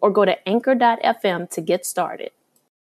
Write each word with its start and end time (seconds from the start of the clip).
or 0.00 0.10
go 0.10 0.24
to 0.24 0.48
anchor.fm 0.48 1.50
to 1.50 1.60
get 1.60 1.86
started. 1.86 2.30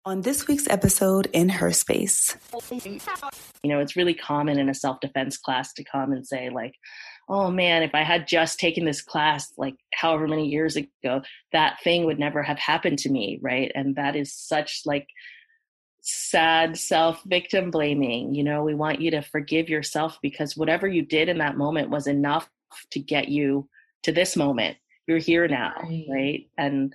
On 0.04 0.20
this 0.20 0.46
week's 0.46 0.68
episode 0.68 1.28
in 1.32 1.48
Her 1.48 1.72
Space. 1.72 2.36
You 2.70 3.00
know, 3.64 3.80
it's 3.80 3.96
really 3.96 4.14
common 4.14 4.58
in 4.58 4.68
a 4.68 4.74
self 4.74 5.00
defense 5.00 5.36
class 5.36 5.72
to 5.74 5.84
come 5.84 6.12
and 6.12 6.24
say, 6.24 6.48
like, 6.48 6.74
oh 7.28 7.50
man, 7.50 7.82
if 7.82 7.92
I 7.92 8.04
had 8.04 8.28
just 8.28 8.60
taken 8.60 8.84
this 8.84 9.02
class 9.02 9.52
like 9.56 9.74
however 9.92 10.28
many 10.28 10.46
years 10.46 10.76
ago, 10.76 11.22
that 11.52 11.78
thing 11.82 12.04
would 12.04 12.20
never 12.20 12.42
have 12.42 12.58
happened 12.58 13.00
to 13.00 13.10
me, 13.10 13.40
right? 13.42 13.72
And 13.74 13.96
that 13.96 14.14
is 14.14 14.32
such 14.32 14.82
like 14.84 15.08
sad 16.02 16.78
self 16.78 17.20
victim 17.24 17.72
blaming. 17.72 18.32
You 18.32 18.44
know, 18.44 18.62
we 18.62 18.74
want 18.74 19.00
you 19.00 19.10
to 19.10 19.22
forgive 19.22 19.68
yourself 19.68 20.18
because 20.22 20.56
whatever 20.56 20.86
you 20.86 21.02
did 21.02 21.28
in 21.28 21.38
that 21.38 21.56
moment 21.56 21.90
was 21.90 22.06
enough 22.06 22.48
to 22.92 23.00
get 23.00 23.28
you 23.28 23.68
to 24.04 24.12
this 24.12 24.36
moment 24.36 24.76
you're 25.06 25.18
here 25.18 25.46
now, 25.46 25.72
right? 25.82 26.06
right? 26.08 26.48
And 26.58 26.94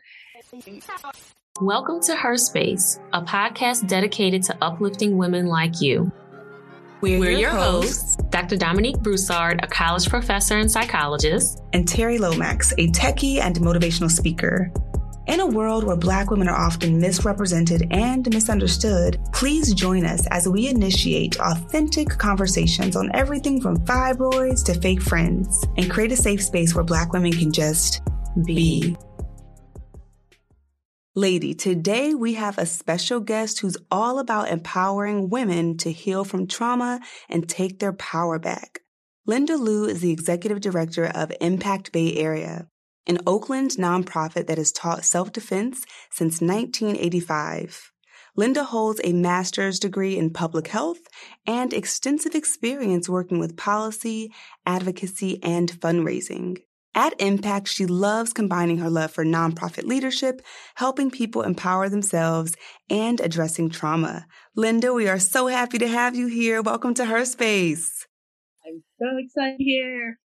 welcome 1.61 2.01
to 2.01 2.15
Her 2.15 2.35
Space, 2.35 2.99
a 3.13 3.21
podcast 3.21 3.87
dedicated 3.87 4.43
to 4.43 4.57
uplifting 4.61 5.17
women 5.17 5.45
like 5.45 5.79
you. 5.79 6.11
We're, 6.99 7.19
We're 7.19 7.31
your, 7.31 7.51
hosts, 7.51 8.17
Dr. 8.29 8.57
Dominique 8.57 8.99
Broussard, 8.99 9.61
a 9.63 9.67
college 9.67 10.07
professor 10.09 10.57
and 10.57 10.69
psychologist, 10.69 11.63
and 11.73 11.87
Terri 11.87 12.19
Lomax, 12.19 12.73
a 12.73 12.89
techie 12.89 13.39
and 13.39 13.55
motivational 13.55 14.11
speaker. 14.11 14.71
In 15.27 15.39
a 15.39 15.45
world 15.45 15.83
where 15.83 15.95
Black 15.95 16.31
women 16.31 16.49
are 16.49 16.57
often 16.57 16.99
misrepresented 16.99 17.87
and 17.91 18.27
misunderstood, 18.33 19.19
please 19.31 19.71
join 19.73 20.03
us 20.03 20.25
as 20.31 20.47
we 20.47 20.67
initiate 20.67 21.39
authentic 21.39 22.09
conversations 22.09 22.95
on 22.95 23.11
everything 23.13 23.61
from 23.61 23.77
fibroids 23.85 24.65
to 24.65 24.73
fake 24.73 25.01
friends 25.01 25.63
and 25.77 25.91
create 25.91 26.11
a 26.11 26.17
safe 26.17 26.41
space 26.41 26.73
where 26.73 26.83
Black 26.83 27.13
women 27.13 27.31
can 27.31 27.51
just 27.51 28.01
be. 28.45 28.95
Lady, 31.13 31.53
today 31.53 32.15
we 32.15 32.33
have 32.33 32.57
a 32.57 32.65
special 32.65 33.19
guest 33.19 33.59
who's 33.59 33.77
all 33.91 34.17
about 34.17 34.49
empowering 34.49 35.29
women 35.29 35.77
to 35.77 35.91
heal 35.91 36.23
from 36.23 36.47
trauma 36.47 36.99
and 37.29 37.47
take 37.47 37.77
their 37.77 37.93
power 37.93 38.39
back. 38.39 38.79
Linda 39.27 39.55
Leu 39.55 39.85
is 39.85 40.01
the 40.01 40.11
executive 40.11 40.61
director 40.61 41.05
of 41.05 41.31
Impact 41.41 41.91
Bay 41.91 42.15
Area, 42.15 42.70
an 43.07 43.19
Oakland 43.25 43.71
nonprofit 43.71 44.47
that 44.47 44.57
has 44.57 44.71
taught 44.71 45.05
self 45.05 45.31
defense 45.31 45.85
since 46.11 46.41
1985. 46.41 47.91
Linda 48.35 48.63
holds 48.63 49.01
a 49.03 49.11
master's 49.11 49.79
degree 49.79 50.17
in 50.17 50.31
public 50.31 50.67
health 50.67 50.99
and 51.45 51.73
extensive 51.73 52.33
experience 52.33 53.09
working 53.09 53.39
with 53.39 53.57
policy, 53.57 54.31
advocacy, 54.65 55.43
and 55.43 55.71
fundraising. 55.71 56.57
At 56.95 57.19
Impact, 57.21 57.67
she 57.67 57.85
loves 57.85 58.33
combining 58.33 58.77
her 58.79 58.89
love 58.89 59.11
for 59.11 59.25
nonprofit 59.25 59.85
leadership, 59.85 60.41
helping 60.75 61.09
people 61.09 61.41
empower 61.41 61.89
themselves, 61.89 62.53
and 62.89 63.19
addressing 63.19 63.69
trauma. 63.69 64.27
Linda, 64.55 64.93
we 64.93 65.07
are 65.07 65.19
so 65.19 65.47
happy 65.47 65.77
to 65.77 65.87
have 65.87 66.15
you 66.15 66.27
here. 66.27 66.61
Welcome 66.61 66.93
to 66.95 67.05
Her 67.05 67.23
Space. 67.25 68.07
I'm 68.65 68.83
so 68.99 69.07
excited 69.17 69.55
here. 69.59 70.19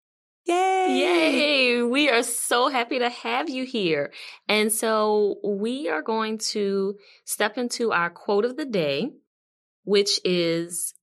Yay! 0.46 0.86
Yay! 1.00 1.82
We 1.82 2.08
are 2.08 2.22
so 2.22 2.68
happy 2.68 3.00
to 3.00 3.08
have 3.08 3.50
you 3.50 3.64
here. 3.64 4.12
And 4.48 4.72
so 4.72 5.36
we 5.42 5.88
are 5.88 6.02
going 6.02 6.38
to 6.38 6.96
step 7.24 7.58
into 7.58 7.92
our 7.92 8.10
quote 8.10 8.44
of 8.44 8.56
the 8.56 8.64
day, 8.64 9.10
which 9.84 10.20
is 10.24 10.94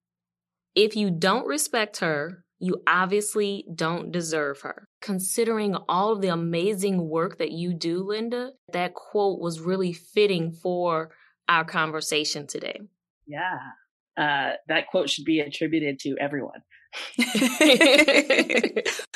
if 0.75 0.95
you 0.95 1.11
don't 1.11 1.45
respect 1.45 1.97
her, 1.97 2.45
you 2.59 2.81
obviously 2.87 3.65
don't 3.75 4.13
deserve 4.13 4.61
her. 4.61 4.87
Considering 5.01 5.75
all 5.89 6.13
of 6.13 6.21
the 6.21 6.29
amazing 6.29 7.09
work 7.09 7.37
that 7.39 7.51
you 7.51 7.73
do, 7.73 8.01
Linda, 8.01 8.51
that 8.71 8.93
quote 8.93 9.41
was 9.41 9.59
really 9.59 9.91
fitting 9.91 10.53
for 10.53 11.11
our 11.49 11.65
conversation 11.65 12.47
today. 12.47 12.79
Yeah. 13.27 13.59
Uh, 14.15 14.53
that 14.69 14.87
quote 14.87 15.09
should 15.09 15.25
be 15.25 15.41
attributed 15.41 15.99
to 15.99 16.15
everyone. 16.17 16.61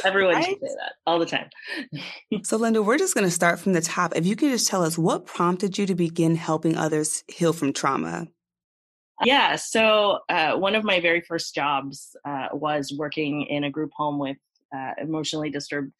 Everyone 0.04 0.36
right? 0.36 0.46
should 0.46 0.60
say 0.60 0.68
that 0.68 0.94
all 1.06 1.20
the 1.20 1.26
time. 1.26 1.50
so, 2.44 2.58
Linda, 2.58 2.82
we're 2.82 2.98
just 2.98 3.14
going 3.14 3.26
to 3.26 3.32
start 3.32 3.60
from 3.60 3.74
the 3.74 3.82
top. 3.82 4.16
If 4.16 4.26
you 4.26 4.36
could 4.36 4.50
just 4.50 4.68
tell 4.68 4.84
us 4.84 4.98
what 4.98 5.26
prompted 5.26 5.78
you 5.78 5.86
to 5.86 5.96
begin 5.96 6.36
helping 6.36 6.78
others 6.78 7.24
heal 7.28 7.54
from 7.54 7.74
trauma? 7.74 8.28
Yeah, 9.24 9.56
so 9.56 10.20
uh, 10.30 10.56
one 10.58 10.76
of 10.76 10.84
my 10.84 11.00
very 11.00 11.22
first 11.22 11.56
jobs 11.56 12.16
uh, 12.24 12.50
was 12.54 12.94
working 12.96 13.44
in 13.44 13.64
a 13.64 13.72
group 13.72 13.92
home 13.96 14.20
with 14.20 14.38
uh, 14.76 14.92
emotionally 15.02 15.50
disturbed 15.50 15.92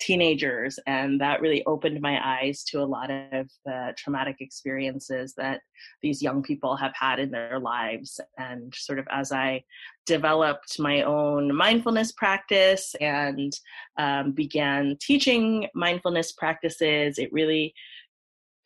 teenagers 0.00 0.78
and 0.86 1.20
that 1.20 1.40
really 1.40 1.64
opened 1.66 2.00
my 2.00 2.18
eyes 2.24 2.64
to 2.64 2.80
a 2.80 2.84
lot 2.84 3.10
of 3.10 3.48
the 3.64 3.94
traumatic 3.96 4.36
experiences 4.40 5.34
that 5.36 5.60
these 6.02 6.22
young 6.22 6.42
people 6.42 6.74
have 6.76 6.92
had 6.98 7.20
in 7.20 7.30
their 7.30 7.58
lives. 7.58 8.20
And 8.38 8.74
sort 8.74 8.98
of 8.98 9.06
as 9.10 9.32
i 9.32 9.62
developed 10.06 10.78
my 10.80 11.02
own 11.02 11.54
mindfulness 11.54 12.12
practice 12.12 12.94
and 13.00 13.52
um, 13.98 14.32
began 14.32 14.96
teaching 15.00 15.68
mindfulness 15.74 16.32
practices 16.32 17.18
it 17.18 17.32
really 17.32 17.72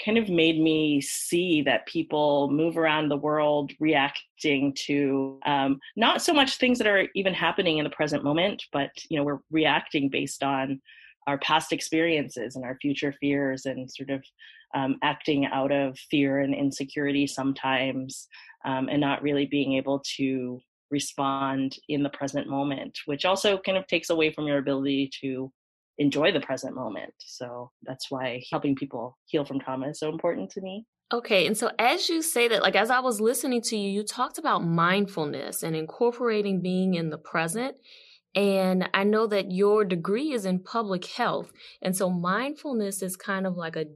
kind 0.05 0.19
of 0.19 0.29
made 0.29 0.59
me 0.61 1.01
see 1.01 1.63
that 1.63 1.87
people 1.87 2.51
move 2.51 2.77
around 2.77 3.09
the 3.09 3.17
world 3.17 3.73
reacting 3.79 4.75
to 4.75 5.39
um, 5.47 5.79
not 5.97 6.23
so 6.23 6.33
much 6.33 6.57
things 6.57 6.79
that 6.79 6.87
are 6.87 7.09
even 7.15 7.35
happening 7.35 7.79
in 7.79 7.85
the 7.85 7.91
present 7.91 8.25
moment 8.25 8.63
but 8.73 8.91
you 9.11 9.19
know 9.19 9.25
we're 9.25 9.41
reacting 9.51 10.09
based 10.09 10.43
on 10.43 10.81
our 11.27 11.39
past 11.39 11.73
experiences 11.73 12.57
and 12.57 12.65
our 12.65 12.77
future 12.81 13.15
fears 13.21 13.67
and 13.67 13.91
sort 13.91 14.11
of 14.11 14.23
um, 14.75 14.97
acting 15.03 15.47
out 15.47 15.73
of 15.73 15.97
fear 16.11 16.41
and 16.41 16.55
insecurity 16.55 17.27
sometimes 17.27 18.27
um, 18.65 18.89
and 18.89 19.01
not 19.01 19.23
really 19.23 19.47
being 19.47 19.75
able 19.75 20.03
to 20.17 20.61
respond 20.91 21.77
in 21.89 22.03
the 22.03 22.11
present 22.11 22.49
moment 22.49 22.99
which 23.07 23.25
also 23.25 23.59
kind 23.59 23.79
of 23.79 23.87
takes 23.87 24.11
away 24.11 24.33
from 24.33 24.47
your 24.47 24.59
ability 24.59 25.11
to 25.21 25.51
enjoy 25.99 26.31
the 26.33 26.41
present 26.41 26.75
moment 26.75 27.15
so 27.19 27.71
that's 27.85 28.11
why 28.11 28.43
helping 28.51 28.75
people 28.75 29.17
heal 29.27 29.45
from 29.45 29.61
trauma 29.61 29.89
is 29.89 29.99
so 29.99 30.09
important 30.11 30.51
to 30.51 30.61
me 30.61 30.85
Okay, 31.13 31.47
and 31.47 31.57
so 31.57 31.71
as 31.79 32.09
you 32.09 32.23
say 32.23 32.49
that, 32.49 32.63
like 32.63 32.75
as 32.75 32.91
I 32.91 32.99
was 33.01 33.21
listening 33.21 33.61
to 33.63 33.77
you, 33.77 33.91
you 33.91 34.03
talked 34.03 34.39
about 34.39 34.65
mindfulness 34.65 35.63
and 35.63 35.77
incorporating 35.77 36.61
being 36.61 36.95
in 36.95 37.11
the 37.11 37.19
present. 37.19 37.77
And 38.35 38.89
I 38.93 39.05
know 39.05 39.27
that 39.29 39.53
your 39.53 39.85
degree 39.85 40.33
is 40.33 40.45
in 40.45 40.59
public 40.59 41.05
health. 41.07 41.53
And 41.81 41.97
so 41.97 42.11
mindfulness 42.11 43.01
is 43.01 43.17
kind 43.17 43.47
of 43.47 43.57
like 43.57 43.77
a, 43.77 43.87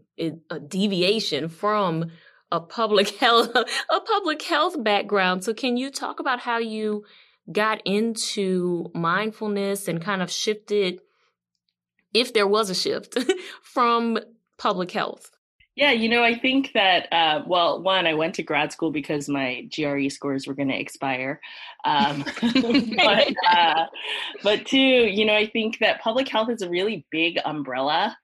a 0.50 0.60
deviation 0.60 1.48
from 1.48 2.10
a 2.52 2.60
public 2.60 3.08
health, 3.20 3.54
a 3.54 4.00
public 4.00 4.42
health 4.42 4.82
background. 4.82 5.44
So 5.44 5.54
can 5.54 5.76
you 5.76 5.90
talk 5.90 6.20
about 6.20 6.40
how 6.40 6.58
you 6.58 7.04
got 7.50 7.80
into 7.84 8.90
mindfulness 8.94 9.88
and 9.88 10.02
kind 10.02 10.22
of 10.22 10.30
shifted, 10.30 11.00
if 12.14 12.32
there 12.32 12.46
was 12.46 12.70
a 12.70 12.74
shift 12.74 13.18
from 13.62 14.18
public 14.56 14.92
health? 14.92 15.30
Yeah, 15.78 15.92
you 15.92 16.08
know, 16.08 16.24
I 16.24 16.36
think 16.36 16.72
that, 16.74 17.06
uh, 17.12 17.44
well, 17.46 17.80
one, 17.80 18.04
I 18.08 18.14
went 18.14 18.34
to 18.34 18.42
grad 18.42 18.72
school 18.72 18.90
because 18.90 19.28
my 19.28 19.68
GRE 19.72 20.08
scores 20.08 20.44
were 20.44 20.54
going 20.54 20.70
to 20.70 20.76
expire. 20.76 21.40
Um, 21.84 22.24
but, 22.96 23.32
uh, 23.48 23.84
but 24.42 24.66
two, 24.66 24.76
you 24.76 25.24
know, 25.24 25.36
I 25.36 25.46
think 25.46 25.78
that 25.78 26.00
public 26.00 26.28
health 26.28 26.50
is 26.50 26.62
a 26.62 26.68
really 26.68 27.06
big 27.12 27.38
umbrella. 27.44 28.18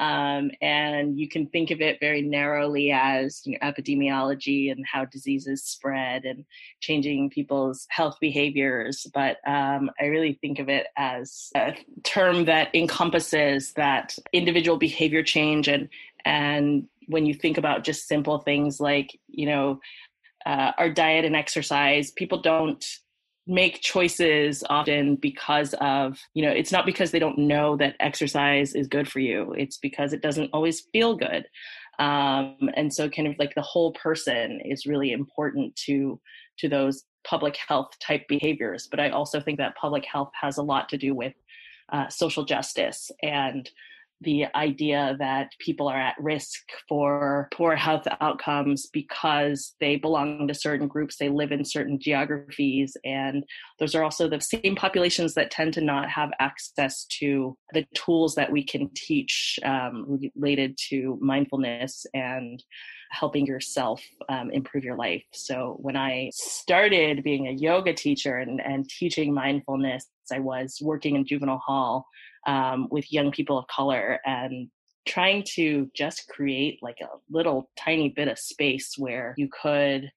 Um, 0.00 0.50
and 0.62 1.20
you 1.20 1.28
can 1.28 1.46
think 1.46 1.70
of 1.70 1.82
it 1.82 2.00
very 2.00 2.22
narrowly 2.22 2.90
as 2.90 3.42
you 3.44 3.52
know, 3.52 3.70
epidemiology 3.70 4.72
and 4.72 4.84
how 4.90 5.04
diseases 5.04 5.62
spread 5.62 6.24
and 6.24 6.46
changing 6.80 7.28
people's 7.28 7.86
health 7.90 8.16
behaviors. 8.18 9.06
But 9.12 9.36
um, 9.46 9.90
I 10.00 10.06
really 10.06 10.38
think 10.40 10.58
of 10.58 10.70
it 10.70 10.86
as 10.96 11.50
a 11.54 11.76
term 12.02 12.46
that 12.46 12.74
encompasses 12.74 13.74
that 13.74 14.16
individual 14.32 14.78
behavior 14.78 15.22
change 15.22 15.68
and 15.68 15.88
and 16.24 16.86
when 17.06 17.26
you 17.26 17.34
think 17.34 17.58
about 17.58 17.84
just 17.84 18.08
simple 18.08 18.38
things 18.38 18.80
like 18.80 19.18
you 19.28 19.46
know 19.46 19.80
uh, 20.46 20.72
our 20.78 20.90
diet 20.90 21.24
and 21.24 21.36
exercise 21.36 22.10
people 22.10 22.40
don't 22.40 22.98
make 23.46 23.80
choices 23.80 24.62
often 24.68 25.16
because 25.16 25.74
of 25.80 26.18
you 26.34 26.44
know 26.44 26.50
it's 26.52 26.72
not 26.72 26.86
because 26.86 27.10
they 27.10 27.18
don't 27.18 27.38
know 27.38 27.76
that 27.76 27.96
exercise 27.98 28.74
is 28.74 28.86
good 28.86 29.08
for 29.10 29.18
you 29.18 29.52
it's 29.56 29.78
because 29.78 30.12
it 30.12 30.22
doesn't 30.22 30.50
always 30.52 30.82
feel 30.92 31.16
good 31.16 31.44
Um, 32.00 32.70
and 32.76 32.92
so 32.92 33.10
kind 33.10 33.28
of 33.28 33.34
like 33.38 33.54
the 33.54 33.62
whole 33.62 33.92
person 33.92 34.60
is 34.64 34.86
really 34.86 35.12
important 35.12 35.76
to 35.86 36.18
to 36.58 36.68
those 36.68 37.04
public 37.24 37.56
health 37.68 37.90
type 38.00 38.26
behaviors. 38.28 38.88
But 38.90 39.00
I 39.00 39.10
also 39.10 39.40
think 39.40 39.58
that 39.58 39.76
public 39.76 40.06
health 40.06 40.30
has 40.40 40.56
a 40.56 40.62
lot 40.62 40.88
to 40.88 40.96
do 40.96 41.14
with 41.14 41.34
uh, 41.92 42.08
social 42.08 42.44
justice 42.44 43.10
and 43.22 43.68
the 44.22 44.46
idea 44.54 45.16
that 45.18 45.50
people 45.58 45.88
are 45.88 46.00
at 46.00 46.14
risk 46.18 46.60
for 46.88 47.48
poor 47.54 47.74
health 47.74 48.06
outcomes 48.20 48.88
because 48.92 49.74
they 49.80 49.96
belong 49.96 50.46
to 50.48 50.54
certain 50.54 50.88
groups, 50.88 51.16
they 51.16 51.28
live 51.28 51.52
in 51.52 51.64
certain 51.64 51.98
geographies, 51.98 52.96
and 53.04 53.44
those 53.78 53.94
are 53.94 54.04
also 54.04 54.28
the 54.28 54.40
same 54.40 54.76
populations 54.76 55.34
that 55.34 55.50
tend 55.50 55.72
to 55.74 55.80
not 55.80 56.08
have 56.10 56.30
access 56.38 57.04
to 57.06 57.56
the 57.72 57.86
tools 57.94 58.34
that 58.34 58.52
we 58.52 58.64
can 58.64 58.90
teach 58.94 59.58
um, 59.64 60.20
related 60.36 60.76
to 60.90 61.18
mindfulness 61.20 62.04
and 62.12 62.62
helping 63.10 63.44
yourself 63.44 64.00
um, 64.28 64.50
improve 64.50 64.84
your 64.84 64.96
life. 64.96 65.22
So 65.32 65.76
when 65.80 65.96
I 65.96 66.30
started 66.32 67.24
being 67.24 67.48
a 67.48 67.52
yoga 67.52 67.92
teacher 67.92 68.36
and, 68.36 68.60
and 68.60 68.88
teaching 68.88 69.34
mindfulness, 69.34 70.06
I 70.32 70.38
was 70.38 70.78
working 70.80 71.16
in 71.16 71.26
juvenile 71.26 71.58
hall 71.58 72.06
um, 72.46 72.88
with 72.90 73.12
young 73.12 73.30
people 73.30 73.58
of 73.58 73.66
color 73.68 74.20
and 74.24 74.68
trying 75.06 75.42
to 75.54 75.90
just 75.94 76.28
create 76.28 76.78
like 76.82 76.98
a 77.02 77.08
little 77.30 77.70
tiny 77.76 78.10
bit 78.10 78.28
of 78.28 78.38
space 78.38 78.94
where 78.96 79.34
you 79.36 79.48
could 79.48 80.10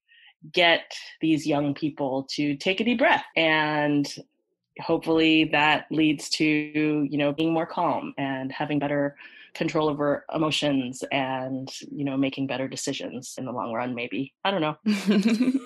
get 0.51 0.93
these 1.21 1.47
young 1.47 1.73
people 1.73 2.27
to 2.29 2.55
take 2.57 2.79
a 2.79 2.83
deep 2.83 2.99
breath. 2.99 3.23
And 3.35 4.07
hopefully 4.81 5.45
that 5.45 5.85
leads 5.91 6.29
to 6.29 6.43
you 6.43 7.17
know 7.17 7.31
being 7.31 7.53
more 7.53 7.65
calm 7.65 8.13
and 8.17 8.51
having 8.51 8.79
better 8.79 9.15
control 9.53 9.89
over 9.89 10.25
emotions 10.33 11.03
and 11.11 11.69
you 11.91 12.03
know 12.03 12.17
making 12.17 12.47
better 12.47 12.67
decisions 12.67 13.35
in 13.37 13.45
the 13.45 13.51
long 13.51 13.71
run 13.73 13.93
maybe. 13.95 14.33
I 14.43 14.51
don't 14.51 14.61
know. 14.61 14.77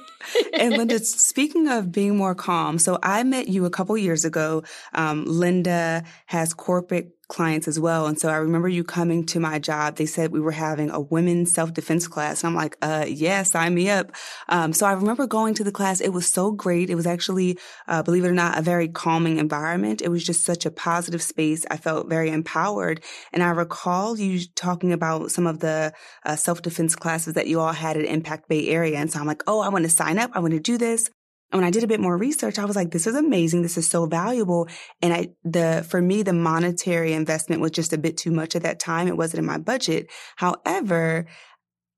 And 0.54 0.76
linda 0.76 1.00
speaking 1.00 1.68
of 1.68 1.92
being 1.92 2.18
more 2.18 2.36
calm 2.36 2.80
so 2.80 2.98
i 3.04 3.24
met 3.24 3.48
you 3.48 3.66
a 3.66 3.70
couple 3.70 3.98
years 3.98 4.26
ago. 4.26 4.64
Um, 4.94 5.24
linda 5.26 6.04
has 6.26 6.54
corporate 6.54 7.17
clients 7.30 7.68
as 7.68 7.80
well. 7.80 8.08
And 8.08 8.20
so 8.20 8.30
I 8.30 8.38
remember 8.38 8.70
you 8.70 8.84
coming 8.84 9.26
to 9.28 9.40
my 9.40 9.60
job. 9.60 9.96
They 9.96 10.06
said 10.06 10.32
we 10.32 10.40
were 10.40 10.52
having 10.52 10.90
a 10.90 11.00
women's 11.00 11.52
self 11.52 11.74
defense 11.74 12.08
class. 12.08 12.44
And 12.44 12.50
I'm 12.50 12.56
like, 12.56 12.78
uh, 12.82 13.06
yeah, 13.08 13.44
sign 13.44 13.76
me 13.76 13.90
up. 13.90 14.12
Um, 14.50 14.74
so 14.74 14.86
I 14.86 14.94
remember 14.94 15.28
going 15.28 15.54
to 15.56 15.64
the 15.64 15.72
class. 15.72 16.00
It 16.02 16.14
was 16.14 16.28
so 16.28 16.52
great. 16.52 16.90
It 16.90 16.96
was 16.96 17.08
actually, 17.08 17.58
uh, 17.88 18.04
believe 18.04 18.24
it 18.24 18.30
or 18.30 18.34
not, 18.34 18.58
a 18.58 18.62
very 18.62 18.88
calming 18.88 19.38
environment. 19.38 20.02
It 20.02 20.10
was 20.10 20.24
just 20.24 20.44
such 20.44 20.66
a 20.66 20.72
positive 20.72 21.22
space. 21.22 21.66
I 21.70 21.78
felt 21.78 22.10
very 22.10 22.30
empowered. 22.30 23.04
And 23.34 23.44
I 23.44 23.50
recall 23.50 24.18
you 24.18 24.46
talking 24.56 24.94
about 24.94 25.32
some 25.32 25.48
of 25.48 25.60
the 25.60 25.94
uh, 26.26 26.36
self 26.36 26.62
defense 26.62 26.96
classes 26.96 27.34
that 27.34 27.48
you 27.48 27.60
all 27.60 27.74
had 27.74 27.98
at 27.98 28.06
Impact 28.06 28.48
Bay 28.48 28.68
Area. 28.70 28.98
And 28.98 29.12
so 29.12 29.20
I'm 29.20 29.28
like, 29.28 29.44
oh, 29.48 29.60
I 29.60 29.70
want 29.70 29.84
to 29.86 29.92
sign 29.92 30.18
up. 30.18 30.32
I 30.34 30.40
want 30.40 30.54
to 30.54 30.60
do 30.60 30.78
this. 30.78 31.10
And 31.52 31.62
when 31.62 31.68
I 31.68 31.72
did 31.72 31.84
a 31.84 31.88
bit 31.88 32.02
more 32.02 32.18
research, 32.18 32.60
I 32.60 32.66
was 32.66 32.76
like, 32.76 32.92
this 32.92 33.08
is 33.08 33.16
amazing. 33.16 33.62
This 33.62 33.78
is 33.78 33.88
so 33.88 34.06
valuable. 34.06 34.68
And 35.02 35.14
I, 35.14 35.30
the, 35.44 35.86
for 35.90 36.02
me, 36.02 36.22
the 36.22 36.34
monetary 36.34 37.14
investment 37.14 37.62
was 37.62 37.72
just 37.72 37.94
a 37.94 37.98
bit 37.98 38.18
too 38.18 38.32
much 38.32 38.56
at 38.56 38.64
that 38.64 38.80
time. 38.80 39.08
It 39.08 39.16
wasn't 39.16 39.40
in 39.40 39.46
my 39.46 39.58
budget. 39.58 40.12
However, 40.36 41.26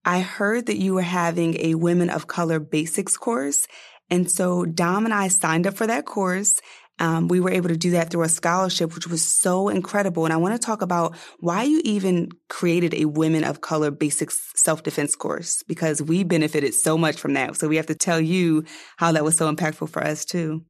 I 0.06 0.20
heard 0.20 0.68
that 0.68 0.78
you 0.78 0.94
were 0.94 1.02
having 1.02 1.58
a 1.60 1.76
women 1.76 2.10
of 2.10 2.28
color 2.28 2.60
basics 2.60 3.18
course. 3.18 3.68
And 4.10 4.30
so 4.30 4.66
Dom 4.66 5.06
and 5.06 5.14
I 5.14 5.28
signed 5.28 5.68
up 5.68 5.76
for 5.76 5.88
that 5.88 6.06
course 6.06 6.62
um, 7.00 7.28
we 7.28 7.40
were 7.40 7.50
able 7.50 7.70
to 7.70 7.78
do 7.78 7.92
that 7.92 8.12
through 8.12 8.24
a 8.24 8.30
scholarship, 8.30 8.94
which 8.94 9.08
was 9.08 9.24
so 9.24 9.70
incredible. 9.70 10.26
And 10.26 10.34
I 10.34 10.38
want 10.38 10.60
to 10.60 10.66
talk 10.66 10.82
about 10.82 11.16
why 11.40 11.64
you 11.64 11.82
even 11.84 12.30
created 12.50 12.94
a 12.94 13.06
Women 13.06 13.44
of 13.44 13.62
Color 13.62 13.92
basic 13.92 14.32
Self 14.32 14.84
Defense 14.84 15.16
course, 15.16 15.64
because 15.64 16.02
we 16.02 16.24
benefited 16.24 16.74
so 16.74 16.98
much 16.98 17.18
from 17.18 17.34
that. 17.34 17.56
So 17.56 17.68
we 17.68 17.78
have 17.78 17.88
to 17.88 17.96
tell 17.96 18.20
you 18.20 18.64
how 18.98 19.12
that 19.14 19.24
was 19.24 19.38
so 19.38 19.54
impactful 19.54 19.90
for 19.90 20.04
us, 20.04 20.26
too. 20.26 20.64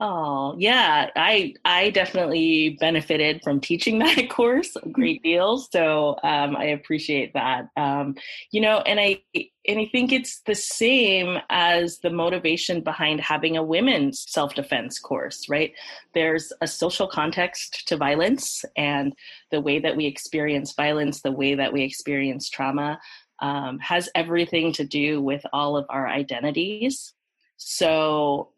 Oh, 0.00 0.54
yeah. 0.58 1.10
I 1.16 1.54
I 1.64 1.90
definitely 1.90 2.76
benefited 2.78 3.42
from 3.42 3.60
teaching 3.60 3.98
that 4.00 4.30
course 4.30 4.76
a 4.76 4.88
great 4.88 5.24
deal. 5.24 5.58
So 5.58 6.16
um, 6.22 6.56
I 6.56 6.66
appreciate 6.66 7.32
that. 7.34 7.68
Um, 7.76 8.14
you 8.52 8.60
know, 8.60 8.78
and 8.78 9.00
I 9.00 9.22
and 9.34 9.80
I 9.80 9.88
think 9.90 10.12
it's 10.12 10.40
the 10.46 10.54
same 10.54 11.38
as 11.50 11.98
the 11.98 12.10
motivation 12.10 12.80
behind 12.80 13.20
having 13.20 13.56
a 13.56 13.62
women's 13.62 14.24
self-defense 14.28 15.00
course, 15.00 15.48
right? 15.48 15.72
There's 16.14 16.52
a 16.60 16.68
social 16.68 17.08
context 17.08 17.88
to 17.88 17.96
violence 17.96 18.64
and 18.76 19.12
the 19.50 19.60
way 19.60 19.80
that 19.80 19.96
we 19.96 20.06
experience 20.06 20.74
violence, 20.74 21.22
the 21.22 21.32
way 21.32 21.56
that 21.56 21.72
we 21.72 21.82
experience 21.82 22.48
trauma 22.48 23.00
um, 23.40 23.80
has 23.80 24.08
everything 24.14 24.72
to 24.74 24.84
do 24.84 25.20
with 25.20 25.44
all 25.52 25.76
of 25.76 25.86
our 25.90 26.06
identities. 26.06 27.14
So 27.56 28.50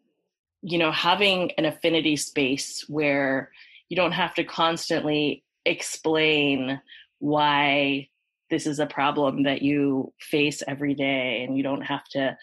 you 0.61 0.77
know 0.77 0.91
having 0.91 1.51
an 1.57 1.65
affinity 1.65 2.15
space 2.15 2.85
where 2.87 3.51
you 3.89 3.95
don't 3.95 4.11
have 4.11 4.33
to 4.35 4.43
constantly 4.43 5.43
explain 5.65 6.81
why 7.19 8.07
this 8.49 8.67
is 8.67 8.79
a 8.79 8.85
problem 8.85 9.43
that 9.43 9.61
you 9.61 10.13
face 10.19 10.61
every 10.67 10.93
day 10.93 11.43
and 11.43 11.57
you 11.57 11.63
don't 11.63 11.81
have 11.81 12.03
to 12.05 12.37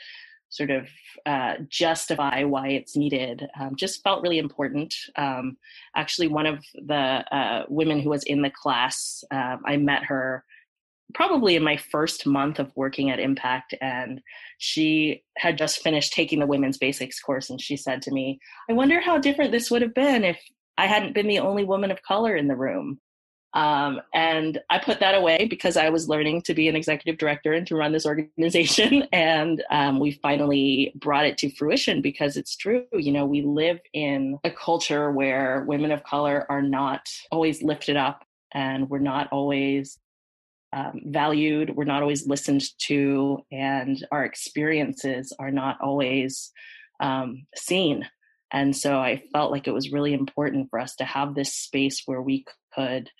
sort 0.50 0.70
of 0.70 0.88
uh, 1.26 1.55
justify 1.69 2.43
why 2.43 2.69
it's 2.69 2.97
needed 2.97 3.47
um, 3.61 3.76
just 3.76 4.03
felt 4.03 4.23
really 4.23 4.38
important. 4.38 4.94
Um, 5.17 5.59
actually 5.94 6.29
one 6.29 6.47
of 6.47 6.65
the 6.75 6.94
uh, 6.94 7.67
women 7.69 8.00
who 8.00 8.09
was 8.11 8.25
in 8.25 8.43
the 8.43 8.50
class 8.50 9.23
uh, 9.31 9.56
i 9.67 9.76
met 9.76 10.05
her 10.05 10.44
probably 11.14 11.56
in 11.56 11.62
my 11.62 11.76
first 11.76 12.26
month 12.26 12.58
of 12.58 12.70
working 12.76 13.10
at 13.10 13.20
Impact. 13.20 13.75
And 13.81 14.20
she 14.58 15.22
had 15.37 15.58
just 15.58 15.82
finished 15.82 16.12
taking 16.12 16.40
the 16.40 16.46
women's 16.46 16.78
basics 16.78 17.20
course. 17.20 17.50
And 17.50 17.60
she 17.60 17.76
said 17.76 18.02
to 18.02 18.10
me, 18.12 18.40
I 18.69 18.72
wonder 18.75 19.00
how 19.00 19.19
different 19.19 19.52
this 19.52 19.70
would 19.70 19.82
have 19.82 19.94
been 19.94 20.25
if 20.25 20.40
I 20.76 20.87
hadn't 20.87 21.14
been 21.14 21.28
the 21.28 21.40
only 21.40 21.64
woman 21.64 21.90
of 21.90 22.02
color 22.02 22.37
in 22.37 22.49
the 22.49 22.56
room. 22.56 23.00
Um, 23.55 24.00
and 24.12 24.60
I 24.69 24.78
put 24.78 25.00
that 25.00 25.14
away 25.14 25.46
because 25.49 25.76
I 25.76 25.88
was 25.88 26.08
learning 26.08 26.43
to 26.43 26.55
be 26.55 26.69
an 26.69 26.76
executive 26.76 27.19
director 27.19 27.55
and 27.55 27.66
to 27.69 27.76
run 27.76 27.93
this 27.93 28.06
organization. 28.06 29.05
And 29.12 29.64
um, 29.70 30.00
we 30.00 30.12
finally 30.12 30.93
brought 30.96 31.25
it 31.25 31.38
to 31.38 31.50
fruition 31.50 32.02
because 32.02 32.37
it's 32.37 32.56
true. 32.56 32.84
You 32.93 33.10
know, 33.10 33.25
we 33.25 33.43
live 33.43 33.81
in 33.94 34.38
a 34.44 34.50
culture 34.50 35.10
where 35.10 35.64
women 35.66 35.90
of 35.90 36.05
color 36.05 36.46
are 36.50 36.62
not 36.62 37.08
always 37.32 37.62
lifted 37.62 37.96
up 37.96 38.25
and 38.52 38.88
we're 38.90 38.99
not 38.99 39.28
always 39.32 39.99
um, 40.73 41.00
valued, 41.06 41.75
we're 41.75 41.85
not 41.85 42.03
always 42.03 42.26
listened 42.26 42.62
to, 42.87 43.39
and 43.51 44.05
our 44.13 44.25
experiences 44.25 45.32
are 45.39 45.51
not 45.51 45.79
always 45.81 46.53
um, 47.01 47.46
seen. 47.56 48.06
And 48.53 48.75
so 48.77 48.98
I 48.98 49.22
felt 49.32 49.51
like 49.51 49.67
it 49.67 49.75
was 49.75 49.93
really 49.93 50.15
important 50.15 50.69
for 50.70 50.79
us 50.79 50.94
to 50.96 51.05
have 51.05 51.34
this 51.34 51.55
space 51.55 52.03
where 52.06 52.22
we 52.22 52.44
could 52.75 53.10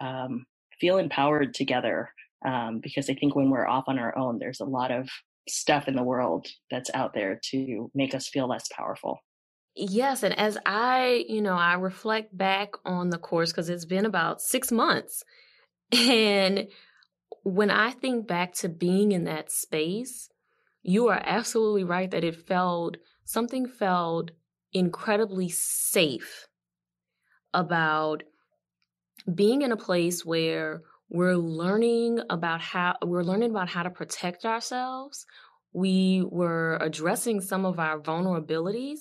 um, 0.00 0.46
feel 0.80 0.98
empowered 0.98 1.54
together. 1.54 2.10
Um, 2.44 2.80
because 2.82 3.08
I 3.08 3.14
think 3.14 3.34
when 3.34 3.50
we're 3.50 3.66
off 3.66 3.84
on 3.88 3.98
our 3.98 4.16
own, 4.16 4.38
there's 4.38 4.60
a 4.60 4.66
lot 4.66 4.90
of 4.90 5.08
stuff 5.48 5.88
in 5.88 5.96
the 5.96 6.02
world 6.02 6.46
that's 6.70 6.90
out 6.94 7.14
there 7.14 7.40
to 7.50 7.90
make 7.94 8.14
us 8.14 8.28
feel 8.28 8.48
less 8.48 8.68
powerful. 8.74 9.20
Yes, 9.74 10.22
and 10.22 10.38
as 10.38 10.56
I, 10.64 11.24
you 11.28 11.42
know, 11.42 11.54
I 11.54 11.74
reflect 11.74 12.36
back 12.36 12.72
on 12.84 13.10
the 13.10 13.18
course 13.18 13.52
because 13.52 13.68
it's 13.68 13.84
been 13.84 14.06
about 14.06 14.40
six 14.40 14.72
months, 14.72 15.22
and 15.92 16.68
when 17.46 17.70
I 17.70 17.92
think 17.92 18.26
back 18.26 18.54
to 18.54 18.68
being 18.68 19.12
in 19.12 19.22
that 19.24 19.52
space, 19.52 20.28
you 20.82 21.06
are 21.06 21.22
absolutely 21.24 21.84
right 21.84 22.10
that 22.10 22.24
it 22.24 22.44
felt, 22.44 22.96
something 23.24 23.68
felt 23.68 24.32
incredibly 24.72 25.48
safe 25.48 26.48
about 27.54 28.24
being 29.32 29.62
in 29.62 29.70
a 29.70 29.76
place 29.76 30.24
where 30.24 30.82
we're 31.08 31.36
learning 31.36 32.18
about 32.30 32.60
how 32.60 32.96
we're 33.04 33.22
learning 33.22 33.50
about 33.50 33.68
how 33.68 33.84
to 33.84 33.90
protect 33.90 34.44
ourselves. 34.44 35.24
We 35.72 36.24
were 36.28 36.78
addressing 36.80 37.40
some 37.40 37.64
of 37.64 37.78
our 37.78 38.00
vulnerabilities 38.00 38.98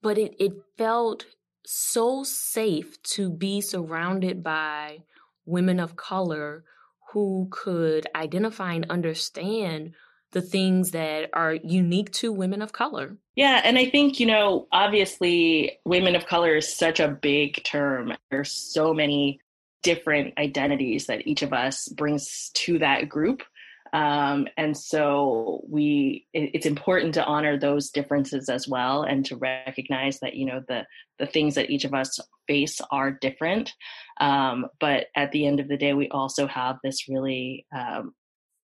but 0.00 0.16
it, 0.16 0.34
it 0.38 0.52
felt 0.76 1.26
so 1.66 2.22
safe 2.22 3.02
to 3.02 3.28
be 3.28 3.60
surrounded 3.60 4.42
by 4.42 4.98
women 5.44 5.80
of 5.80 5.96
color 5.96 6.64
who 7.12 7.48
could 7.50 8.06
identify 8.14 8.74
and 8.74 8.90
understand 8.90 9.94
the 10.32 10.42
things 10.42 10.90
that 10.90 11.30
are 11.32 11.54
unique 11.54 12.12
to 12.12 12.32
women 12.32 12.60
of 12.60 12.72
color. 12.72 13.16
Yeah, 13.34 13.62
and 13.64 13.78
I 13.78 13.88
think, 13.88 14.20
you 14.20 14.26
know, 14.26 14.68
obviously 14.72 15.78
women 15.84 16.14
of 16.14 16.26
color 16.26 16.56
is 16.56 16.76
such 16.76 17.00
a 17.00 17.08
big 17.08 17.64
term. 17.64 18.12
There's 18.30 18.52
so 18.52 18.92
many 18.92 19.40
different 19.82 20.36
identities 20.38 21.06
that 21.06 21.26
each 21.26 21.42
of 21.42 21.52
us 21.52 21.88
brings 21.88 22.50
to 22.54 22.78
that 22.80 23.08
group. 23.08 23.42
Um, 23.92 24.48
and 24.56 24.76
so 24.76 25.62
we, 25.68 26.26
it, 26.32 26.50
it's 26.54 26.66
important 26.66 27.14
to 27.14 27.24
honor 27.24 27.58
those 27.58 27.90
differences 27.90 28.48
as 28.48 28.68
well, 28.68 29.02
and 29.02 29.24
to 29.26 29.36
recognize 29.36 30.20
that 30.20 30.34
you 30.34 30.46
know 30.46 30.62
the 30.68 30.86
the 31.18 31.26
things 31.26 31.54
that 31.54 31.70
each 31.70 31.84
of 31.84 31.94
us 31.94 32.18
face 32.46 32.80
are 32.90 33.10
different. 33.10 33.72
Um, 34.20 34.66
but 34.80 35.06
at 35.16 35.32
the 35.32 35.46
end 35.46 35.60
of 35.60 35.68
the 35.68 35.76
day, 35.76 35.94
we 35.94 36.08
also 36.08 36.46
have 36.46 36.78
this 36.82 37.08
really 37.08 37.66
um, 37.76 38.14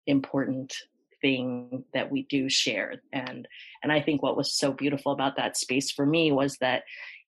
important 0.08 0.74
thing 1.22 1.84
that 1.94 2.12
we 2.12 2.24
do 2.24 2.50
share 2.50 2.96
and 3.13 3.48
and 3.84 3.92
i 3.92 4.01
think 4.01 4.24
what 4.24 4.36
was 4.36 4.58
so 4.58 4.72
beautiful 4.72 5.12
about 5.12 5.36
that 5.36 5.56
space 5.56 5.92
for 5.92 6.04
me 6.04 6.32
was 6.32 6.58
that 6.62 6.82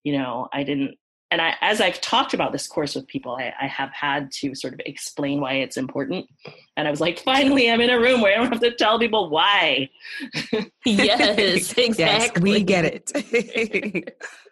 you 0.04 0.18
know 0.18 0.48
i 0.52 0.64
didn't 0.64 0.98
and 1.34 1.42
I, 1.42 1.56
as 1.62 1.82
I've 1.82 2.00
talked 2.00 2.36
about 2.36 2.52
this 2.52 2.68
course 2.68 2.94
with 2.94 3.08
people, 3.08 3.38
I, 3.38 3.52
I, 3.60 3.66
have 3.66 3.90
had 3.92 4.32
to 4.34 4.54
sort 4.54 4.76
of 4.76 4.82
explain 4.86 5.42
why 5.42 5.54
it's 5.54 5.78
important. 5.78 6.30
And 6.78 6.88
I 6.88 6.92
was 6.92 7.02
like, 7.02 7.18
finally, 7.18 7.72
I'm 7.72 7.82
in 7.82 7.90
a 7.90 8.00
room 8.00 8.22
where 8.22 8.34
I 8.34 8.36
don't 8.36 8.54
have 8.54 8.62
to 8.62 8.76
tell 8.76 9.00
people 9.00 9.32
why. 9.32 9.90
yes, 10.86 11.74
exactly. 11.76 11.96
yes, 11.98 12.32
we 12.40 12.64
get 12.64 12.86
it. 12.86 14.16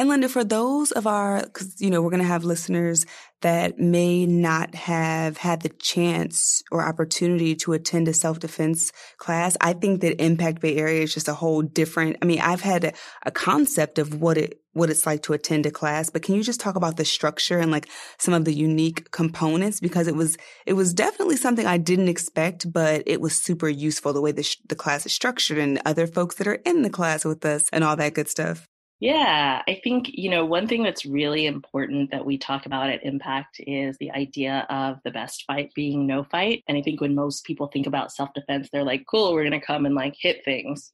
And 0.00 0.08
Linda, 0.08 0.30
for 0.30 0.44
those 0.44 0.92
of 0.92 1.06
our, 1.06 1.42
because, 1.42 1.78
you 1.78 1.90
know, 1.90 2.00
we're 2.00 2.08
going 2.08 2.22
to 2.22 2.26
have 2.26 2.42
listeners 2.42 3.04
that 3.42 3.78
may 3.78 4.24
not 4.24 4.74
have 4.74 5.36
had 5.36 5.60
the 5.60 5.68
chance 5.68 6.62
or 6.70 6.82
opportunity 6.82 7.54
to 7.56 7.74
attend 7.74 8.08
a 8.08 8.14
self 8.14 8.38
defense 8.40 8.92
class, 9.18 9.58
I 9.60 9.74
think 9.74 10.00
that 10.00 10.18
Impact 10.24 10.62
Bay 10.62 10.78
Area 10.78 11.02
is 11.02 11.12
just 11.12 11.28
a 11.28 11.34
whole 11.34 11.60
different. 11.60 12.16
I 12.22 12.24
mean, 12.24 12.40
I've 12.40 12.62
had 12.62 12.84
a, 12.84 12.92
a 13.26 13.30
concept 13.30 13.98
of 13.98 14.22
what 14.22 14.38
it 14.38 14.62
what 14.72 14.88
it's 14.88 15.04
like 15.04 15.22
to 15.24 15.34
attend 15.34 15.66
a 15.66 15.70
class, 15.70 16.08
but 16.08 16.22
can 16.22 16.34
you 16.34 16.42
just 16.42 16.60
talk 16.60 16.76
about 16.76 16.96
the 16.96 17.04
structure 17.04 17.58
and 17.58 17.70
like 17.70 17.86
some 18.16 18.32
of 18.32 18.46
the 18.46 18.54
unique 18.54 19.10
components 19.10 19.80
because 19.80 20.08
it 20.08 20.14
was 20.14 20.38
it 20.64 20.72
was 20.72 20.94
definitely 20.94 21.36
something 21.36 21.66
I 21.66 21.76
didn't 21.76 22.08
expect, 22.08 22.72
but 22.72 23.02
it 23.04 23.20
was 23.20 23.36
super 23.36 23.68
useful 23.68 24.14
the 24.14 24.22
way 24.22 24.32
the 24.32 24.44
sh- 24.44 24.56
the 24.66 24.76
class 24.76 25.04
is 25.04 25.12
structured 25.12 25.58
and 25.58 25.78
other 25.84 26.06
folks 26.06 26.36
that 26.36 26.46
are 26.46 26.62
in 26.64 26.80
the 26.80 26.88
class 26.88 27.22
with 27.22 27.44
us 27.44 27.68
and 27.70 27.84
all 27.84 27.96
that 27.96 28.14
good 28.14 28.30
stuff. 28.30 28.66
Yeah, 29.00 29.62
I 29.66 29.80
think, 29.82 30.10
you 30.12 30.28
know, 30.28 30.44
one 30.44 30.68
thing 30.68 30.82
that's 30.82 31.06
really 31.06 31.46
important 31.46 32.10
that 32.10 32.26
we 32.26 32.36
talk 32.36 32.66
about 32.66 32.90
at 32.90 33.02
Impact 33.02 33.58
is 33.60 33.96
the 33.96 34.10
idea 34.10 34.66
of 34.68 34.98
the 35.04 35.10
best 35.10 35.44
fight 35.46 35.72
being 35.74 36.06
no 36.06 36.22
fight. 36.22 36.62
And 36.68 36.76
I 36.76 36.82
think 36.82 37.00
when 37.00 37.14
most 37.14 37.44
people 37.46 37.68
think 37.68 37.86
about 37.86 38.12
self 38.12 38.34
defense, 38.34 38.68
they're 38.70 38.84
like, 38.84 39.06
cool, 39.10 39.32
we're 39.32 39.48
going 39.48 39.58
to 39.58 39.66
come 39.66 39.86
and 39.86 39.94
like 39.94 40.14
hit 40.20 40.44
things. 40.44 40.92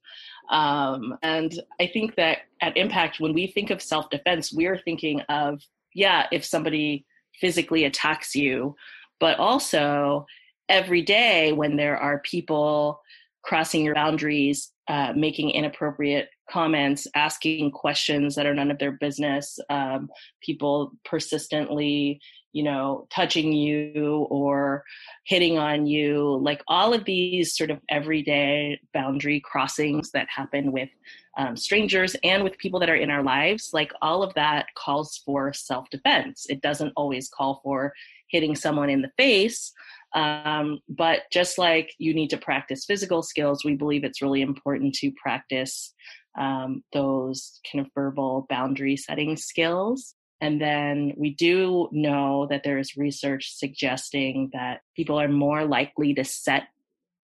Um, 0.50 1.18
and 1.22 1.52
I 1.80 1.88
think 1.88 2.14
that 2.14 2.42
at 2.60 2.76
Impact, 2.76 3.18
when 3.18 3.34
we 3.34 3.48
think 3.48 3.70
of 3.70 3.82
self 3.82 4.08
defense, 4.08 4.52
we're 4.52 4.78
thinking 4.78 5.22
of, 5.22 5.60
yeah, 5.92 6.28
if 6.30 6.44
somebody 6.44 7.04
physically 7.40 7.84
attacks 7.84 8.36
you, 8.36 8.76
but 9.18 9.40
also 9.40 10.26
every 10.68 11.02
day 11.02 11.52
when 11.52 11.74
there 11.74 11.96
are 11.96 12.20
people 12.20 13.00
crossing 13.42 13.84
your 13.84 13.94
boundaries, 13.96 14.70
uh, 14.88 15.12
making 15.16 15.50
inappropriate 15.50 16.28
comments, 16.48 17.06
asking 17.14 17.72
questions 17.72 18.34
that 18.34 18.46
are 18.46 18.54
none 18.54 18.70
of 18.70 18.78
their 18.78 18.92
business, 18.92 19.58
um, 19.68 20.08
people 20.40 20.92
persistently, 21.04 22.20
you 22.52 22.62
know, 22.62 23.06
touching 23.10 23.52
you 23.52 24.26
or 24.30 24.84
hitting 25.24 25.58
on 25.58 25.86
you, 25.86 26.38
like 26.42 26.62
all 26.68 26.94
of 26.94 27.04
these 27.04 27.56
sort 27.56 27.70
of 27.70 27.80
everyday 27.90 28.80
boundary 28.94 29.40
crossings 29.40 30.10
that 30.12 30.28
happen 30.30 30.72
with 30.72 30.88
um, 31.36 31.56
strangers 31.56 32.16
and 32.24 32.42
with 32.42 32.56
people 32.56 32.80
that 32.80 32.88
are 32.88 32.96
in 32.96 33.10
our 33.10 33.22
lives, 33.22 33.70
like 33.74 33.92
all 34.00 34.22
of 34.22 34.32
that 34.34 34.66
calls 34.74 35.20
for 35.24 35.52
self 35.52 35.90
defense. 35.90 36.46
It 36.48 36.62
doesn't 36.62 36.92
always 36.96 37.28
call 37.28 37.60
for 37.62 37.92
hitting 38.28 38.56
someone 38.56 38.88
in 38.88 39.02
the 39.02 39.10
face. 39.18 39.72
Um, 40.16 40.80
but 40.88 41.20
just 41.30 41.58
like 41.58 41.92
you 41.98 42.14
need 42.14 42.30
to 42.30 42.38
practice 42.38 42.86
physical 42.86 43.22
skills, 43.22 43.64
we 43.64 43.74
believe 43.74 44.02
it's 44.02 44.22
really 44.22 44.40
important 44.40 44.94
to 44.96 45.12
practice 45.22 45.94
um, 46.38 46.82
those 46.92 47.60
kind 47.70 47.84
of 47.84 47.92
verbal 47.94 48.46
boundary 48.48 48.96
setting 48.96 49.36
skills. 49.36 50.14
And 50.40 50.60
then 50.60 51.12
we 51.16 51.34
do 51.34 51.88
know 51.92 52.46
that 52.50 52.62
there 52.64 52.78
is 52.78 52.96
research 52.96 53.52
suggesting 53.54 54.50
that 54.52 54.80
people 54.94 55.20
are 55.20 55.28
more 55.28 55.64
likely 55.64 56.14
to 56.14 56.24
set 56.24 56.64